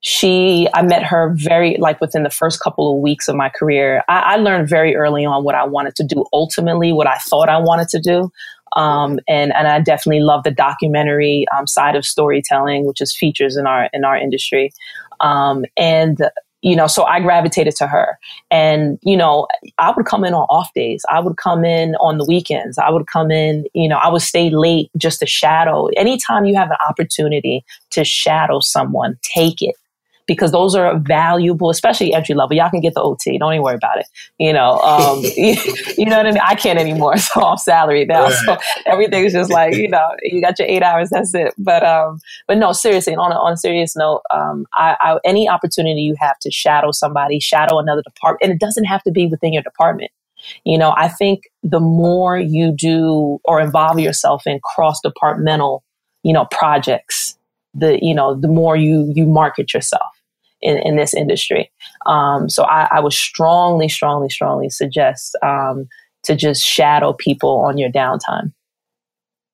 she 0.00 0.68
i 0.74 0.82
met 0.82 1.02
her 1.02 1.34
very 1.36 1.76
like 1.78 2.00
within 2.00 2.22
the 2.22 2.30
first 2.30 2.60
couple 2.62 2.94
of 2.94 3.02
weeks 3.02 3.28
of 3.28 3.34
my 3.34 3.48
career. 3.48 4.02
I, 4.08 4.34
I, 4.34 4.36
learned 4.36 4.68
very 4.68 4.94
early 4.94 5.24
on 5.24 5.42
what 5.42 5.54
i 5.54 5.64
wanted 5.64 5.96
to 5.96 6.04
do 6.04 6.24
ultimately 6.32 6.92
what 6.92 7.08
i 7.08 7.16
thought 7.16 7.48
i 7.48 7.58
wanted 7.58 7.88
to 7.88 8.00
do. 8.00 8.30
Um, 8.76 9.18
and 9.26 9.52
and 9.54 9.66
i 9.66 9.80
definitely 9.80 10.20
love 10.20 10.44
the 10.44 10.50
documentary 10.52 11.46
um, 11.56 11.66
side 11.66 11.96
of 11.96 12.06
storytelling 12.06 12.86
which 12.86 13.00
is 13.00 13.14
features 13.14 13.56
in 13.56 13.66
our 13.66 13.88
in 13.92 14.04
our 14.04 14.16
industry. 14.16 14.70
Um, 15.20 15.64
and 15.76 16.18
you 16.62 16.76
know 16.76 16.86
so 16.86 17.04
i 17.04 17.18
gravitated 17.18 17.74
to 17.76 17.88
her. 17.88 18.18
And 18.52 19.00
you 19.02 19.16
know 19.16 19.48
i 19.78 19.92
would 19.96 20.06
come 20.06 20.24
in 20.24 20.32
on 20.32 20.46
off 20.48 20.72
days. 20.74 21.04
I 21.10 21.18
would 21.18 21.38
come 21.38 21.64
in 21.64 21.96
on 21.96 22.18
the 22.18 22.24
weekends. 22.24 22.78
I 22.78 22.90
would 22.90 23.08
come 23.08 23.32
in 23.32 23.64
you 23.74 23.88
know 23.88 23.96
i 23.96 24.08
would 24.08 24.22
stay 24.22 24.48
late 24.50 24.90
just 24.96 25.18
to 25.20 25.26
shadow. 25.26 25.86
Anytime 25.96 26.44
you 26.44 26.54
have 26.54 26.70
an 26.70 26.76
opportunity 26.88 27.64
to 27.90 28.04
shadow 28.04 28.60
someone 28.60 29.18
take 29.24 29.60
it 29.60 29.74
because 30.28 30.52
those 30.52 30.74
are 30.74 30.96
valuable, 30.98 31.70
especially 31.70 32.12
entry 32.12 32.34
level. 32.34 32.54
Y'all 32.54 32.68
can 32.68 32.80
get 32.80 32.94
the 32.94 33.00
OT. 33.00 33.38
Don't 33.38 33.54
even 33.54 33.62
worry 33.62 33.74
about 33.74 33.98
it. 33.98 34.06
You 34.38 34.52
know, 34.52 34.78
um, 34.80 35.22
you, 35.36 36.04
know 36.04 36.18
what 36.18 36.26
I 36.26 36.30
mean? 36.30 36.42
I 36.44 36.54
can't 36.54 36.78
anymore. 36.78 37.16
So 37.28 37.42
I'm 37.42 37.56
salary 37.56 38.04
now. 38.04 38.24
Right. 38.24 38.32
So 38.32 38.58
everything's 38.86 39.32
just 39.32 39.50
like, 39.50 39.74
you 39.74 39.88
know, 39.88 40.06
you 40.22 40.40
got 40.40 40.58
your 40.58 40.68
eight 40.68 40.82
hours. 40.82 41.10
That's 41.10 41.34
it. 41.34 41.52
But, 41.58 41.82
um, 41.84 42.20
but 42.46 42.58
no, 42.58 42.72
seriously, 42.72 43.14
on 43.14 43.32
a, 43.32 43.34
on 43.34 43.54
a 43.54 43.56
serious 43.56 43.96
note, 43.96 44.22
um, 44.30 44.66
I, 44.74 44.96
I, 45.00 45.18
any 45.24 45.48
opportunity 45.48 46.02
you 46.02 46.14
have 46.20 46.38
to 46.40 46.50
shadow 46.50 46.90
somebody, 46.90 47.40
shadow 47.40 47.78
another 47.78 48.02
department, 48.02 48.42
and 48.42 48.52
it 48.52 48.60
doesn't 48.60 48.84
have 48.84 49.02
to 49.04 49.10
be 49.10 49.26
within 49.26 49.52
your 49.52 49.62
department. 49.62 50.10
You 50.64 50.78
know, 50.78 50.94
I 50.96 51.08
think 51.08 51.44
the 51.62 51.80
more 51.80 52.38
you 52.38 52.72
do 52.72 53.40
or 53.44 53.60
involve 53.60 53.98
yourself 53.98 54.46
in 54.46 54.60
cross 54.62 55.00
departmental, 55.00 55.82
you 56.22 56.32
know, 56.32 56.46
projects, 56.50 57.36
the, 57.74 57.98
you 58.00 58.14
know, 58.14 58.34
the 58.38 58.48
more 58.48 58.76
you, 58.76 59.12
you 59.14 59.26
market 59.26 59.74
yourself 59.74 60.17
in, 60.60 60.78
in 60.78 60.96
this 60.96 61.14
industry. 61.14 61.70
Um, 62.06 62.48
so 62.48 62.64
I, 62.64 62.88
I, 62.92 63.00
would 63.00 63.12
strongly, 63.12 63.88
strongly, 63.88 64.28
strongly 64.28 64.70
suggest 64.70 65.36
um, 65.42 65.88
to 66.24 66.34
just 66.34 66.64
shadow 66.64 67.12
people 67.12 67.50
on 67.60 67.78
your 67.78 67.90
downtime. 67.90 68.52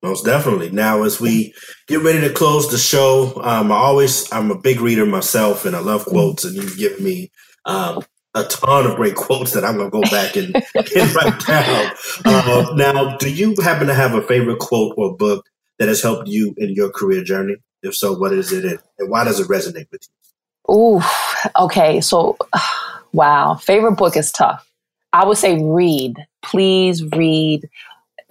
Most 0.01 0.25
definitely. 0.25 0.69
Now, 0.69 1.03
as 1.03 1.19
we 1.19 1.53
get 1.87 2.01
ready 2.01 2.21
to 2.21 2.31
close 2.31 2.69
the 2.69 2.77
show, 2.77 3.41
um, 3.43 3.71
I 3.71 3.75
always 3.75 4.31
I'm 4.31 4.51
a 4.51 4.57
big 4.57 4.79
reader 4.79 5.05
myself, 5.05 5.65
and 5.65 5.75
I 5.75 5.79
love 5.79 6.05
quotes, 6.05 6.45
and 6.45 6.55
you've 6.55 6.77
given 6.77 7.03
me 7.03 7.31
um, 7.65 8.03
a 8.35 8.43
ton 8.43 8.85
of 8.85 8.97
great 8.97 9.15
quotes 9.15 9.53
that 9.53 9.65
I'm 9.65 9.77
going 9.77 9.89
to 9.89 10.01
go 10.01 10.01
back 10.11 10.35
and, 10.35 10.55
and 10.75 11.15
write 11.15 11.39
down. 11.47 11.91
Uh, 12.23 12.73
now, 12.75 13.17
do 13.17 13.33
you 13.33 13.55
happen 13.63 13.87
to 13.87 13.95
have 13.95 14.13
a 14.13 14.21
favorite 14.21 14.59
quote 14.59 14.93
or 14.95 15.17
book 15.17 15.49
that 15.79 15.87
has 15.87 16.03
helped 16.03 16.27
you 16.27 16.53
in 16.57 16.73
your 16.75 16.91
career 16.91 17.23
journey? 17.23 17.55
If 17.81 17.95
so, 17.95 18.13
what 18.13 18.31
is 18.31 18.51
it, 18.51 18.79
and 18.99 19.09
why 19.09 19.23
does 19.23 19.39
it 19.39 19.47
resonate 19.47 19.91
with 19.91 20.03
you? 20.03 20.24
Ooh, 20.71 21.01
okay. 21.59 22.01
So, 22.01 22.37
wow. 23.13 23.55
Favorite 23.55 23.93
book 23.93 24.17
is 24.17 24.31
tough. 24.31 24.67
I 25.13 25.25
would 25.25 25.37
say 25.37 25.61
read. 25.63 26.15
Please 26.43 27.03
read. 27.15 27.69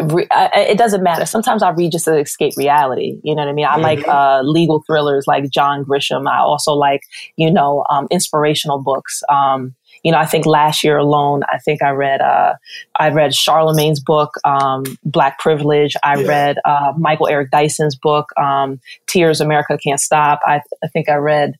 Re- 0.02 0.26
I, 0.30 0.50
it 0.70 0.78
doesn't 0.78 1.02
matter. 1.02 1.24
Sometimes 1.24 1.62
I 1.62 1.70
read 1.70 1.92
just 1.92 2.04
to 2.06 2.18
escape 2.18 2.54
reality. 2.56 3.20
You 3.22 3.34
know 3.34 3.42
what 3.42 3.48
I 3.48 3.52
mean? 3.52 3.64
I 3.64 3.74
mm-hmm. 3.74 3.82
like 3.82 4.08
uh, 4.08 4.42
legal 4.42 4.82
thrillers 4.86 5.26
like 5.26 5.48
John 5.50 5.84
Grisham. 5.84 6.28
I 6.28 6.40
also 6.40 6.74
like, 6.74 7.02
you 7.36 7.50
know, 7.50 7.84
um, 7.88 8.08
inspirational 8.10 8.82
books. 8.82 9.22
Um, 9.28 9.74
you 10.02 10.12
know, 10.12 10.18
I 10.18 10.26
think 10.26 10.44
last 10.44 10.84
year 10.84 10.98
alone, 10.98 11.42
I 11.50 11.58
think 11.58 11.82
I 11.82 11.90
read, 11.90 12.20
uh, 12.20 12.54
I 12.96 13.08
read 13.08 13.34
Charlemagne's 13.34 14.00
book, 14.00 14.34
um, 14.44 14.84
Black 15.02 15.38
Privilege. 15.38 15.94
I 16.04 16.18
yeah. 16.18 16.28
read 16.28 16.58
uh, 16.66 16.92
Michael 16.98 17.28
Eric 17.28 17.50
Dyson's 17.50 17.96
book, 17.96 18.28
um, 18.36 18.80
Tears 19.06 19.40
America 19.40 19.78
Can't 19.82 19.98
Stop. 19.98 20.40
I, 20.44 20.60
I 20.82 20.88
think 20.88 21.08
I 21.08 21.14
read 21.14 21.54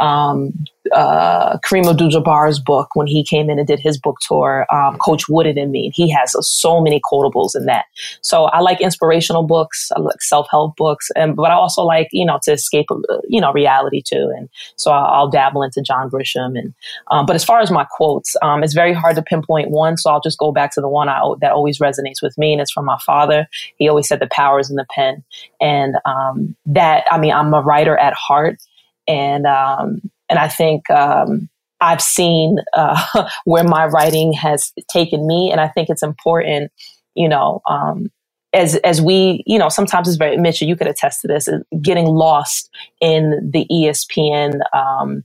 um, 0.00 0.52
uh, 0.92 1.58
Kareem 1.58 1.88
Abdul-Jabbar's 1.88 2.60
book 2.60 2.90
when 2.94 3.06
he 3.06 3.24
came 3.24 3.50
in 3.50 3.58
and 3.58 3.66
did 3.66 3.80
his 3.80 3.98
book 3.98 4.18
tour, 4.26 4.66
um, 4.72 4.96
Coach 4.98 5.28
Wooden 5.28 5.58
and 5.58 5.72
Me. 5.72 5.90
He 5.94 6.08
has 6.10 6.34
uh, 6.34 6.42
so 6.42 6.80
many 6.80 7.00
quotables 7.00 7.56
in 7.56 7.66
that. 7.66 7.86
So 8.20 8.44
I 8.44 8.60
like 8.60 8.80
inspirational 8.80 9.42
books, 9.42 9.90
I 9.96 10.00
like 10.00 10.22
self-help 10.22 10.76
books, 10.76 11.10
and 11.16 11.34
but 11.36 11.50
I 11.50 11.54
also 11.54 11.82
like 11.82 12.08
you 12.12 12.24
know 12.24 12.38
to 12.44 12.52
escape 12.52 12.86
uh, 12.90 13.18
you 13.28 13.40
know 13.40 13.52
reality 13.52 14.02
too. 14.02 14.32
And 14.36 14.48
so 14.76 14.90
I'll, 14.90 15.06
I'll 15.06 15.30
dabble 15.30 15.62
into 15.62 15.82
John 15.82 16.10
Grisham. 16.10 16.58
And 16.58 16.74
um, 17.10 17.26
but 17.26 17.36
as 17.36 17.44
far 17.44 17.60
as 17.60 17.70
my 17.70 17.84
quotes, 17.84 18.36
um, 18.42 18.62
it's 18.62 18.74
very 18.74 18.92
hard 18.92 19.16
to 19.16 19.22
pinpoint 19.22 19.70
one. 19.70 19.96
So 19.96 20.10
I'll 20.10 20.20
just 20.20 20.38
go 20.38 20.52
back 20.52 20.72
to 20.74 20.80
the 20.80 20.88
one 20.88 21.08
I, 21.08 21.20
that 21.40 21.52
always 21.52 21.78
resonates 21.78 22.22
with 22.22 22.36
me, 22.38 22.52
and 22.52 22.60
it's 22.60 22.72
from 22.72 22.84
my 22.84 22.98
father. 23.04 23.48
He 23.76 23.88
always 23.88 24.08
said 24.08 24.20
the 24.20 24.28
power 24.30 24.60
is 24.60 24.70
in 24.70 24.76
the 24.76 24.86
pen, 24.94 25.24
and 25.60 25.96
um, 26.04 26.54
that 26.66 27.04
I 27.10 27.18
mean 27.18 27.32
I'm 27.32 27.52
a 27.54 27.62
writer 27.62 27.96
at 27.98 28.14
heart 28.14 28.58
and 29.06 29.46
um, 29.46 30.02
and 30.28 30.38
I 30.38 30.48
think 30.48 30.88
um, 30.90 31.48
I've 31.80 32.02
seen 32.02 32.58
uh, 32.74 33.28
where 33.44 33.64
my 33.64 33.86
writing 33.86 34.32
has 34.34 34.72
taken 34.90 35.26
me, 35.26 35.50
and 35.50 35.60
I 35.60 35.68
think 35.68 35.88
it's 35.88 36.02
important, 36.02 36.72
you 37.14 37.28
know. 37.28 37.62
Um, 37.68 38.10
as, 38.52 38.76
as 38.76 39.02
we, 39.02 39.42
you 39.46 39.58
know, 39.58 39.68
sometimes 39.68 40.08
it's 40.08 40.16
very, 40.16 40.38
Mitchell, 40.38 40.66
you 40.66 40.76
could 40.76 40.86
attest 40.86 41.20
to 41.20 41.28
this, 41.28 41.46
getting 41.82 42.06
lost 42.06 42.70
in 43.02 43.50
the 43.52 43.66
ESPN, 43.70 44.60
um, 44.72 45.24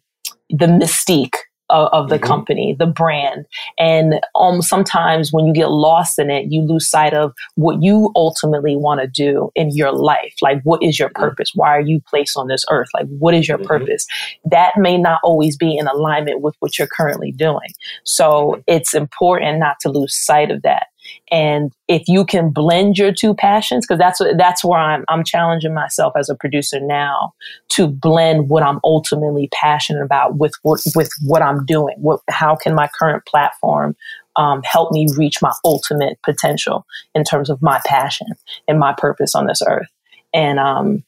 the 0.49 0.65
mystique 0.65 1.37
of, 1.71 1.89
of 1.91 2.09
the 2.09 2.17
mm-hmm. 2.17 2.25
company, 2.25 2.75
the 2.77 2.85
brand. 2.85 3.45
And 3.79 4.21
um, 4.35 4.61
sometimes 4.61 5.31
when 5.31 5.45
you 5.45 5.53
get 5.53 5.69
lost 5.69 6.19
in 6.19 6.29
it, 6.29 6.47
you 6.49 6.61
lose 6.61 6.89
sight 6.89 7.13
of 7.13 7.33
what 7.55 7.81
you 7.81 8.11
ultimately 8.15 8.75
want 8.75 9.01
to 9.01 9.07
do 9.07 9.51
in 9.55 9.71
your 9.75 9.91
life. 9.91 10.33
Like, 10.41 10.61
what 10.63 10.83
is 10.83 10.99
your 10.99 11.09
mm-hmm. 11.09 11.23
purpose? 11.23 11.51
Why 11.55 11.69
are 11.69 11.81
you 11.81 12.01
placed 12.07 12.37
on 12.37 12.47
this 12.47 12.65
earth? 12.69 12.89
Like, 12.93 13.07
what 13.07 13.33
is 13.33 13.47
your 13.47 13.57
mm-hmm. 13.57 13.67
purpose? 13.67 14.05
That 14.45 14.73
may 14.77 14.97
not 14.97 15.19
always 15.23 15.57
be 15.57 15.77
in 15.77 15.87
alignment 15.87 16.41
with 16.41 16.55
what 16.59 16.77
you're 16.77 16.87
currently 16.87 17.31
doing. 17.31 17.69
So 18.03 18.25
mm-hmm. 18.27 18.61
it's 18.67 18.93
important 18.93 19.59
not 19.59 19.77
to 19.81 19.89
lose 19.89 20.15
sight 20.15 20.51
of 20.51 20.61
that. 20.63 20.87
And 21.31 21.71
if 21.87 22.03
you 22.07 22.25
can 22.25 22.49
blend 22.51 22.97
your 22.97 23.11
two 23.11 23.33
passions, 23.33 23.85
because 23.85 23.99
that's 23.99 24.19
what, 24.19 24.37
that's 24.37 24.63
where 24.63 24.79
I'm 24.79 25.05
I'm 25.07 25.23
challenging 25.23 25.73
myself 25.73 26.13
as 26.17 26.29
a 26.29 26.35
producer 26.35 26.79
now 26.79 27.33
to 27.69 27.87
blend 27.87 28.49
what 28.49 28.63
I'm 28.63 28.79
ultimately 28.83 29.49
passionate 29.53 30.03
about 30.03 30.37
with 30.37 30.53
what 30.63 30.81
with 30.95 31.09
what 31.23 31.41
I'm 31.41 31.65
doing. 31.65 31.95
What 31.97 32.21
how 32.29 32.55
can 32.55 32.75
my 32.75 32.89
current 32.99 33.25
platform 33.25 33.95
um, 34.35 34.61
help 34.63 34.91
me 34.91 35.07
reach 35.17 35.41
my 35.41 35.53
ultimate 35.65 36.19
potential 36.23 36.85
in 37.15 37.23
terms 37.23 37.49
of 37.49 37.61
my 37.61 37.81
passion 37.85 38.27
and 38.67 38.79
my 38.79 38.93
purpose 38.97 39.35
on 39.35 39.47
this 39.47 39.61
earth? 39.67 39.89
And 40.33 40.59
um, 40.59 41.03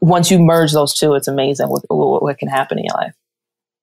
once 0.00 0.30
you 0.30 0.38
merge 0.38 0.72
those 0.72 0.94
two, 0.94 1.14
it's 1.14 1.28
amazing 1.28 1.68
what, 1.68 1.82
what, 1.88 2.22
what 2.22 2.38
can 2.38 2.48
happen 2.48 2.78
in 2.78 2.84
your 2.84 2.96
life 2.96 3.14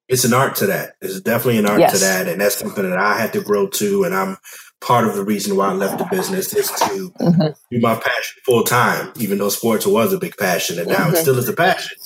it's 0.07 0.25
an 0.25 0.33
art 0.33 0.55
to 0.55 0.67
that. 0.67 0.95
It's 1.01 1.19
definitely 1.19 1.59
an 1.59 1.65
art 1.65 1.79
yes. 1.79 1.93
to 1.93 1.99
that, 1.99 2.27
and 2.27 2.39
that's 2.39 2.55
something 2.55 2.87
that 2.87 2.97
I 2.97 3.17
had 3.17 3.33
to 3.33 3.41
grow 3.41 3.67
to. 3.67 4.03
And 4.03 4.13
I'm 4.13 4.37
part 4.85 5.07
of 5.07 5.15
the 5.15 5.23
reason 5.23 5.57
why 5.57 5.69
I 5.69 5.73
left 5.73 5.97
the 5.97 6.05
business 6.05 6.53
is 6.53 6.67
to 6.67 7.11
mm-hmm. 7.19 7.47
do 7.71 7.79
my 7.81 7.95
passion 7.95 8.41
full 8.45 8.63
time, 8.63 9.11
even 9.17 9.39
though 9.39 9.49
sports 9.49 9.87
was 9.87 10.13
a 10.13 10.19
big 10.19 10.37
passion 10.37 10.77
and 10.77 10.87
now 10.87 11.05
mm-hmm. 11.05 11.15
it 11.15 11.17
still 11.17 11.37
is 11.37 11.49
a 11.49 11.53
passion. 11.53 11.97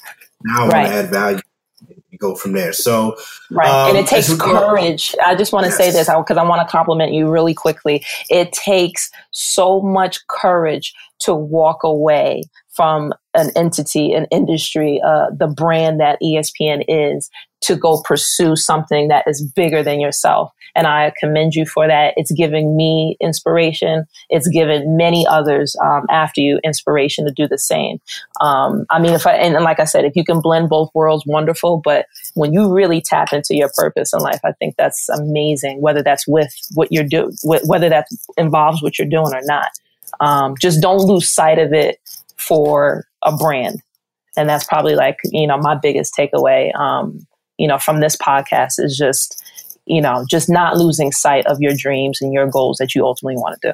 Now 0.44 0.66
I 0.66 0.68
right. 0.68 0.74
want 0.74 0.88
to 0.88 0.94
add 0.94 1.10
value 1.10 1.42
go 2.20 2.36
from 2.36 2.52
there. 2.52 2.74
So, 2.74 3.16
right, 3.50 3.70
um, 3.70 3.90
and 3.90 3.98
it 3.98 4.08
takes 4.08 4.34
courage. 4.36 5.16
I 5.26 5.36
just 5.36 5.54
want 5.54 5.66
to 5.66 5.70
yes. 5.70 5.78
say 5.78 5.92
this 5.92 6.08
because 6.08 6.38
I 6.38 6.44
want 6.44 6.68
to 6.68 6.70
compliment 6.70 7.14
you 7.14 7.30
really 7.30 7.54
quickly. 7.54 8.06
It 8.30 8.52
takes 8.52 9.10
so 9.32 9.82
much 9.82 10.28
courage 10.28 10.94
to 11.20 11.34
walk 11.34 11.84
away 11.84 12.44
from 12.70 13.14
an 13.34 13.52
entity, 13.56 14.14
an 14.14 14.26
industry, 14.32 15.02
uh, 15.04 15.28
the 15.32 15.48
brand 15.48 16.00
that 16.00 16.20
ESPN 16.22 16.84
is, 16.88 17.30
to 17.62 17.76
go 17.76 18.02
pursue 18.04 18.56
something 18.56 19.10
that 19.10 19.26
is 19.28 19.42
bigger 19.56 19.84
than 19.84 20.00
yourself. 20.00 20.52
And 20.76 20.88
I 20.88 21.12
commend 21.20 21.56
you 21.56 21.66
for 21.66 21.88
that. 21.88 22.14
It's 22.16 22.32
giving 22.32 22.78
me 22.78 23.18
inspiration. 23.20 24.06
It's 24.30 24.48
given 24.48 24.96
many 24.96 25.26
others 25.28 25.76
um, 25.84 26.06
after 26.10 26.42
you 26.42 26.60
inspiration 26.64 27.26
to 27.26 27.32
do 27.32 27.48
the 27.48 27.58
same. 27.58 28.00
Um, 28.40 28.86
I 28.90 29.00
mean, 29.00 29.14
if 29.14 29.26
I, 29.26 29.34
and 29.34 29.56
like 29.64 29.80
I 29.80 29.86
said, 29.86 30.06
if 30.06 30.16
you 30.16 30.24
can 30.24 30.42
blend 30.42 30.70
both 30.70 30.90
worlds, 30.94 31.26
wonderful. 31.26 31.82
But 31.84 32.06
when 32.36 32.54
you 32.54 32.72
really 32.72 33.02
tap 33.02 33.34
into 33.34 33.56
your 33.56 33.72
purpose 33.76 34.14
in 34.14 34.20
life, 34.20 34.40
I 34.44 34.52
think 34.54 34.76
that's 34.78 35.10
amazing, 35.10 35.82
whether 35.82 36.04
that's 36.04 36.28
with 36.28 36.54
what 36.76 36.90
you're 36.92 37.04
doing, 37.04 37.32
whether 37.44 37.90
that 37.90 38.08
involves 38.38 38.82
what 38.82 38.98
you're 39.00 39.10
doing 39.10 39.34
or 39.34 39.42
not. 39.44 39.70
Um, 40.20 40.56
just 40.60 40.82
don't 40.82 41.02
lose 41.02 41.30
sight 41.30 41.60
of 41.60 41.74
it 41.74 42.00
for 42.38 43.06
a 43.24 43.36
brand. 43.36 43.82
And 44.38 44.48
that's 44.48 44.66
probably 44.66 44.96
like, 44.96 45.18
you 45.26 45.48
know, 45.48 45.58
my 45.58 45.76
biggest 45.76 46.16
takeaway, 46.16 46.74
um, 46.80 47.26
you 47.60 47.68
know, 47.68 47.78
from 47.78 48.00
this 48.00 48.16
podcast 48.16 48.80
is 48.80 48.98
just, 48.98 49.44
you 49.86 50.02
know, 50.02 50.26
just 50.28 50.50
not 50.50 50.78
losing 50.78 51.12
sight 51.12 51.46
of 51.46 51.58
your 51.60 51.74
dreams 51.76 52.22
and 52.22 52.34
your 52.34 52.48
goals 52.48 52.78
that 52.78 52.96
you 52.96 53.06
ultimately 53.06 53.36
want 53.36 53.60
to 53.62 53.70
do. 53.70 53.74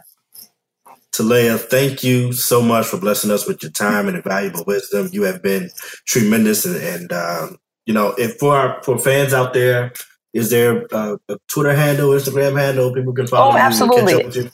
Talaya, 1.13 1.57
thank 1.57 2.03
you 2.03 2.33
so 2.33 2.61
much 2.61 2.87
for 2.87 2.97
blessing 2.97 3.31
us 3.31 3.47
with 3.47 3.63
your 3.63 3.71
time 3.71 4.09
and 4.09 4.21
valuable 4.21 4.65
wisdom. 4.67 5.07
You 5.13 5.23
have 5.23 5.41
been 5.41 5.69
tremendous, 6.05 6.65
and, 6.65 6.75
and 6.75 7.13
um, 7.13 7.57
you 7.85 7.93
know, 7.93 8.13
if 8.17 8.37
for 8.37 8.57
our 8.57 8.83
for 8.83 8.97
fans 8.97 9.33
out 9.33 9.53
there, 9.53 9.93
is 10.33 10.49
there 10.49 10.85
a, 10.91 11.17
a 11.29 11.37
Twitter 11.47 11.73
handle, 11.73 12.09
Instagram 12.09 12.59
handle 12.59 12.93
people 12.93 13.13
can 13.13 13.27
follow? 13.27 13.53
Oh, 13.53 13.57
absolutely. 13.57 14.49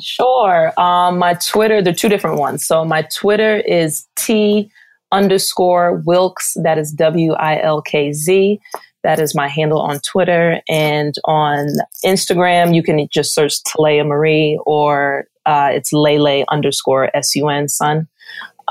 Sure. 0.00 0.72
Um, 0.80 1.18
my 1.18 1.34
Twitter, 1.34 1.82
there 1.82 1.92
are 1.92 1.96
two 1.96 2.08
different 2.08 2.38
ones. 2.38 2.64
So 2.64 2.84
my 2.84 3.02
Twitter 3.12 3.56
is 3.56 4.06
T 4.14 4.70
underscore 5.12 6.02
Wilkes. 6.04 6.54
That 6.62 6.78
is 6.78 6.92
W 6.92 7.32
I 7.34 7.60
L 7.60 7.82
K 7.82 8.12
Z. 8.12 8.58
That 9.04 9.20
is 9.20 9.34
my 9.34 9.48
handle 9.48 9.80
on 9.80 10.00
Twitter. 10.00 10.60
And 10.68 11.14
on 11.24 11.68
Instagram, 12.04 12.74
you 12.74 12.82
can 12.82 13.08
just 13.10 13.34
search 13.34 13.62
Talaya 13.62 14.06
Marie 14.06 14.60
or 14.66 15.26
uh, 15.46 15.70
it's 15.72 15.92
Lele 15.92 16.44
underscore 16.50 17.14
S 17.16 17.34
U 17.36 17.48
N 17.48 17.68
Sun. 17.68 18.08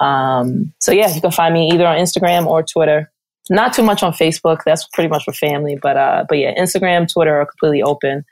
Um, 0.01 0.73
so 0.79 0.91
yeah, 0.91 1.13
you 1.13 1.21
can 1.21 1.31
find 1.31 1.53
me 1.53 1.71
either 1.71 1.87
on 1.87 1.97
Instagram 1.97 2.45
or 2.45 2.61
Twitter. 2.61 3.11
Not 3.49 3.73
too 3.73 3.83
much 3.83 4.03
on 4.03 4.11
Facebook. 4.11 4.59
That's 4.65 4.85
pretty 4.93 5.07
much 5.07 5.23
for 5.23 5.33
family. 5.33 5.77
But 5.81 5.97
uh, 5.97 6.25
but 6.27 6.37
yeah, 6.37 6.53
Instagram, 6.59 7.11
Twitter 7.11 7.39
are 7.39 7.45
completely 7.45 7.81
open. 7.81 8.25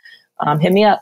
Um, 0.46 0.60
hit 0.60 0.74
me 0.74 0.84
up. 0.84 1.02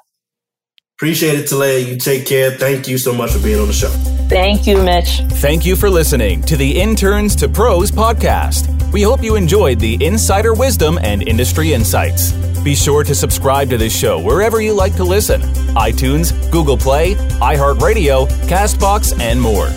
Appreciate 0.97 1.39
it, 1.39 1.49
Talaya. 1.49 1.86
You 1.86 1.97
take 1.97 2.25
care. 2.25 2.51
Thank 2.51 2.88
you 2.88 2.99
so 2.99 3.13
much 3.13 3.32
for 3.32 3.39
being 3.39 3.60
on 3.60 3.67
the 3.67 3.73
show. 3.73 3.89
Thank 4.29 4.67
you, 4.67 4.82
Mitch. 4.82 5.21
Thank 5.41 5.65
you 5.65 5.75
for 5.75 5.89
listening 5.89 6.43
to 6.43 6.56
the 6.56 6.79
Interns 6.79 7.36
to 7.38 7.49
Pros 7.49 7.89
podcast. 7.89 8.69
We 8.93 9.01
hope 9.01 9.23
you 9.23 9.36
enjoyed 9.36 9.79
the 9.79 10.03
insider 10.06 10.53
wisdom 10.53 10.99
and 11.01 11.27
industry 11.27 11.73
insights. 11.73 12.32
Be 12.63 12.75
sure 12.75 13.03
to 13.03 13.15
subscribe 13.15 13.71
to 13.71 13.77
this 13.77 13.93
show 13.93 14.21
wherever 14.21 14.62
you 14.62 14.73
like 14.73 14.95
to 14.97 15.03
listen 15.03 15.41
iTunes, 15.73 16.32
Google 16.51 16.77
Play, 16.77 17.15
iHeartRadio, 17.41 18.27
Castbox, 18.47 19.19
and 19.19 19.41
more. 19.41 19.69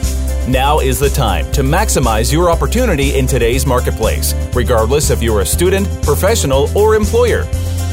Now 0.47 0.81
is 0.81 1.01
the 1.01 1.09
time 1.09 1.51
to 1.53 1.63
maximize 1.63 2.31
your 2.31 2.51
opportunity 2.51 3.19
in 3.19 3.27
today's 3.27 3.67
marketplace, 3.67 4.35
regardless 4.55 5.11
if 5.11 5.23
you're 5.23 5.41
a 5.41 5.47
student, 5.47 5.89
professional, 6.03 6.69
or 6.79 6.95
employer. 6.95 7.45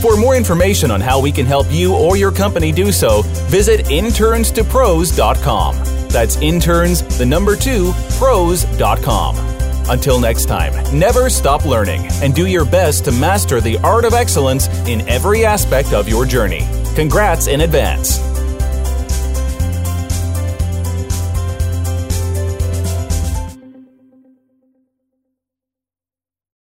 For 0.03 0.17
more 0.17 0.35
information 0.35 0.91
on 0.91 0.99
how 0.99 1.21
we 1.21 1.31
can 1.31 1.45
help 1.45 1.65
you 1.71 1.95
or 1.95 2.17
your 2.17 2.33
company 2.33 2.73
do 2.73 2.91
so, 2.91 3.21
visit 3.47 3.85
internstopros.com. 3.85 5.75
That's 6.09 6.35
interns, 6.41 7.17
the 7.17 7.25
number 7.25 7.55
two, 7.55 7.93
pros.com. 8.19 9.37
Until 9.89 10.19
next 10.19 10.47
time, 10.47 10.73
never 10.93 11.29
stop 11.29 11.63
learning 11.63 12.05
and 12.21 12.35
do 12.35 12.47
your 12.47 12.65
best 12.65 13.05
to 13.05 13.13
master 13.13 13.61
the 13.61 13.77
art 13.77 14.03
of 14.03 14.13
excellence 14.13 14.67
in 14.89 15.07
every 15.07 15.45
aspect 15.45 15.93
of 15.93 16.09
your 16.09 16.25
journey. 16.25 16.67
Congrats 16.95 17.47
in 17.47 17.61
advance. 17.61 18.32